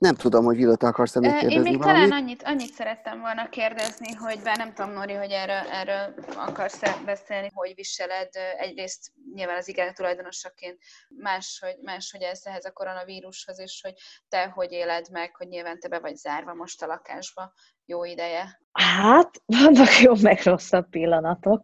nem 0.01 0.15
tudom, 0.15 0.45
hogy 0.45 0.55
Villa, 0.55 0.75
te 0.75 0.87
akarsz 0.87 1.15
még 1.15 1.31
kérdezni 1.31 1.53
Én 1.53 1.61
még 1.61 1.77
valamit? 1.77 2.01
talán 2.01 2.21
annyit, 2.21 2.43
annyit 2.43 2.73
szerettem 2.73 3.19
volna 3.19 3.49
kérdezni, 3.49 4.13
hogy 4.13 4.41
bár 4.43 4.57
nem 4.57 4.73
tudom, 4.73 4.91
Nori, 4.91 5.13
hogy 5.13 5.31
erről, 5.31 5.69
erről 5.71 6.13
akarsz 6.35 7.03
beszélni, 7.05 7.49
hogy 7.53 7.71
viseled 7.75 8.29
egyrészt 8.57 9.11
nyilván 9.33 9.57
az 9.57 9.67
igen 9.67 9.93
tulajdonosaként 9.93 10.77
más, 11.09 11.59
hogy, 11.65 11.77
más, 11.81 12.11
hogy 12.11 12.21
ez 12.21 12.41
ehhez 12.43 12.65
a 12.65 12.71
koronavírushoz, 12.71 13.59
és 13.59 13.81
hogy 13.83 13.93
te 14.29 14.45
hogy 14.45 14.71
éled 14.71 15.07
meg, 15.11 15.35
hogy 15.35 15.47
nyilván 15.47 15.79
te 15.79 15.87
be 15.87 15.99
vagy 15.99 16.15
zárva 16.15 16.53
most 16.53 16.83
a 16.83 16.87
lakásba 16.87 17.53
jó 17.85 18.03
ideje. 18.03 18.59
Hát, 18.71 19.29
vannak 19.45 19.99
jobb 19.99 20.21
meg 20.21 20.41
rosszabb 20.43 20.89
pillanatok. 20.89 21.61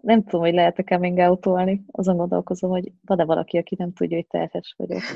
Nem 0.00 0.22
tudom, 0.22 0.40
hogy 0.40 0.54
lehet-e 0.54 0.82
coming 0.82 1.18
out 1.18 1.46
Azon 1.90 2.16
gondolkozom, 2.16 2.70
hogy 2.70 2.92
van-e 3.04 3.24
valaki, 3.24 3.58
aki 3.58 3.74
nem 3.78 3.92
tudja, 3.92 4.16
hogy 4.16 4.26
terhes 4.26 4.74
vagyok. 4.76 5.02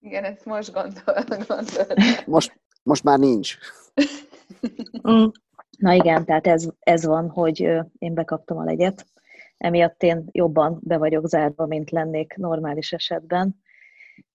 Igen, 0.00 0.24
ezt 0.24 0.44
most 0.44 0.72
gondol, 0.72 1.24
gondol. 1.48 1.86
Most, 2.26 2.60
most 2.82 3.04
már 3.04 3.18
nincs. 3.18 3.56
Mm. 5.08 5.26
Na 5.78 5.92
igen, 5.92 6.24
tehát 6.24 6.46
ez, 6.46 6.68
ez 6.80 7.04
van, 7.04 7.28
hogy 7.28 7.60
én 7.98 8.14
bekaptam 8.14 8.58
a 8.58 8.64
legyet. 8.64 9.06
Emiatt 9.58 10.02
én 10.02 10.24
jobban 10.32 10.78
be 10.82 10.96
vagyok 10.96 11.28
zárva, 11.28 11.66
mint 11.66 11.90
lennék 11.90 12.34
normális 12.36 12.92
esetben. 12.92 13.61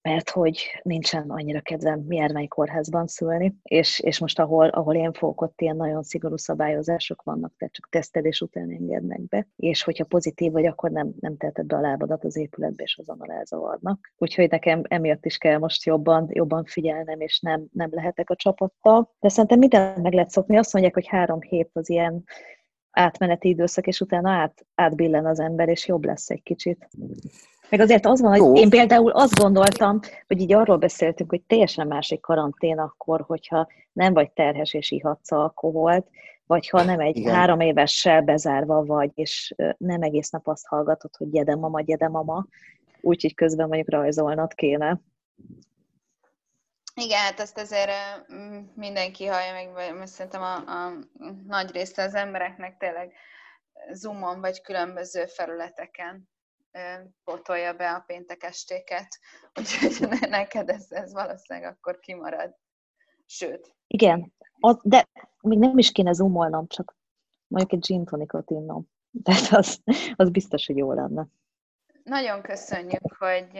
Mert 0.02 0.30
hogy 0.30 0.80
nincsen 0.84 1.30
annyira 1.30 1.62
kedvem 1.62 2.00
milyen 2.00 2.47
kórházban 2.47 3.08
szülni, 3.08 3.56
és, 3.63 4.00
és 4.00 4.19
most 4.19 4.39
ahol, 4.39 4.67
ahol 4.67 4.95
én 4.95 5.13
fogok, 5.13 5.41
ott 5.41 5.62
ilyen 5.62 5.76
nagyon 5.76 6.04
szigorú 6.04 6.38
szabályozások 6.38 7.23
vannak, 7.23 7.54
tehát 7.58 7.73
csak 7.73 7.88
tesztelés 7.89 8.41
után 8.41 8.71
engednek 8.71 9.21
be, 9.21 9.47
és 9.56 9.84
hogyha 9.84 10.06
pozitív 10.06 10.52
vagy, 10.52 10.65
akkor 10.65 10.91
nem, 10.91 11.13
nem 11.19 11.38
teheted 11.38 11.65
be 11.65 11.76
a 11.76 11.82
lábadat 11.82 12.23
az 12.23 12.38
épületbe, 12.38 12.84
és 12.84 12.97
azonnal 12.97 13.32
elzavarnak. 13.32 14.13
Úgyhogy 14.17 14.50
nekem 14.50 14.82
emiatt 14.88 15.26
is 15.26 15.38
kell 15.38 15.58
most 15.58 15.86
jobban, 15.86 16.28
jobban 16.32 16.63
figyelnem, 16.65 17.19
és 17.19 17.39
nem, 17.39 17.65
nem 17.71 17.89
lehetek 17.91 18.30
a 18.30 18.36
csapattal. 18.36 19.15
De 19.19 19.30
szerintem 19.30 19.60
minden 19.60 20.02
meg 20.02 20.13
lehet 20.13 20.30
szokni. 20.30 20.58
Azt 20.58 20.73
mondják, 20.73 20.93
hogy 20.93 21.08
három 21.08 21.41
hét 21.41 21.69
az 21.73 21.89
ilyen 21.89 22.23
átmeneti 22.97 23.47
időszak, 23.47 23.88
és 23.88 24.01
utána 24.01 24.29
át, 24.29 24.65
átbillen 24.75 25.25
az 25.25 25.39
ember, 25.39 25.69
és 25.69 25.88
jobb 25.88 26.05
lesz 26.05 26.29
egy 26.29 26.43
kicsit. 26.43 26.89
Meg 27.69 27.79
azért 27.79 28.05
az 28.05 28.21
van, 28.21 28.39
hogy 28.39 28.60
én 28.60 28.69
például 28.69 29.12
azt 29.12 29.39
gondoltam, 29.39 29.99
hogy 30.27 30.41
így 30.41 30.53
arról 30.53 30.77
beszéltünk, 30.77 31.29
hogy 31.29 31.41
teljesen 31.41 31.88
másik 31.88 32.19
karantén 32.19 32.79
akkor, 32.79 33.21
hogyha 33.21 33.67
nem 33.93 34.13
vagy 34.13 34.31
terhes 34.31 34.73
és 34.73 34.91
ihatsz 34.91 35.31
alkoholt, 35.31 36.07
vagy 36.45 36.69
ha 36.69 36.83
nem 36.83 36.99
egy 36.99 37.17
Igen. 37.17 37.33
három 37.33 37.60
évessel 37.60 38.21
bezárva 38.21 38.86
vagy, 38.86 39.12
és 39.13 39.55
nem 39.77 40.01
egész 40.01 40.29
nap 40.29 40.47
azt 40.47 40.67
hallgatod, 40.67 41.15
hogy 41.15 41.29
gyede 41.29 41.55
mama, 41.55 41.81
gyede 41.81 42.07
mama, 42.07 42.45
úgyhogy 43.01 43.33
közben 43.33 43.67
mondjuk 43.67 43.89
rajzolnod 43.89 44.53
kéne. 44.53 45.01
Igen, 47.01 47.19
hát 47.19 47.39
ezt 47.39 47.57
ezért 47.57 47.91
mindenki 48.75 49.25
hallja 49.25 49.53
meg, 49.53 49.93
mert 49.95 50.07
szerintem 50.12 50.41
a, 50.41 50.55
a 50.55 50.93
nagy 51.47 51.71
része 51.71 52.03
az 52.03 52.13
embereknek 52.13 52.77
tényleg 52.77 53.13
Zoomon 53.91 54.39
vagy 54.39 54.62
különböző 54.62 55.25
felületeken 55.25 56.29
potolja 57.23 57.73
be 57.73 57.91
a 57.91 58.03
péntek 58.05 58.43
estéket, 58.43 59.07
úgyhogy 59.60 60.19
neked 60.29 60.69
ez, 60.69 60.86
ez 60.89 61.13
valószínűleg 61.13 61.69
akkor 61.71 61.99
kimarad. 61.99 62.55
Sőt. 63.25 63.75
Igen, 63.88 64.33
az, 64.60 64.79
de 64.83 65.07
még 65.41 65.57
nem 65.60 65.77
is 65.77 65.91
kéne 65.91 66.12
zoomolnom, 66.12 66.67
csak 66.67 66.95
mondjuk 67.47 67.73
egy 67.73 67.88
gin 67.88 68.05
tonicot 68.05 68.49
innom. 68.49 68.89
Tehát 69.23 69.51
az, 69.51 69.81
az 70.15 70.29
biztos, 70.29 70.65
hogy 70.65 70.77
jó 70.77 70.93
lenne. 70.93 71.27
Nagyon 72.03 72.41
köszönjük, 72.41 73.13
hogy, 73.17 73.60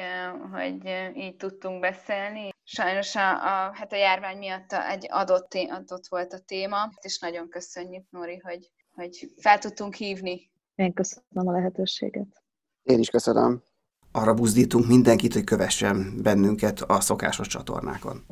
hogy 0.52 1.12
így 1.16 1.36
tudtunk 1.36 1.80
beszélni. 1.80 2.56
Sajnos 2.70 3.16
a, 3.16 3.30
a, 3.32 3.74
hát 3.74 3.94
a 3.94 3.96
járvány 3.96 4.38
miatt 4.38 4.74
egy 4.74 5.08
adott, 5.10 5.54
adott 5.70 6.08
volt 6.08 6.34
a 6.34 6.40
téma, 6.40 6.92
és 7.02 7.20
nagyon 7.20 7.50
köszönjük, 7.50 8.06
Nóri, 8.10 8.38
hogy, 8.38 8.72
hogy 8.94 9.32
fel 9.38 9.58
tudtunk 9.58 9.96
hívni. 9.96 10.52
Én 10.76 10.94
köszönöm 10.94 11.48
a 11.48 11.52
lehetőséget. 11.52 12.44
Én 12.84 13.00
is 13.00 13.10
köszönöm. 13.10 13.64
Arra 14.12 14.34
buzdítunk 14.34 14.88
mindenkit, 14.88 15.34
hogy 15.34 15.44
kövessen 15.44 16.22
bennünket 16.22 16.82
a 16.82 17.00
szokásos 17.02 17.48
csatornákon. 17.48 18.26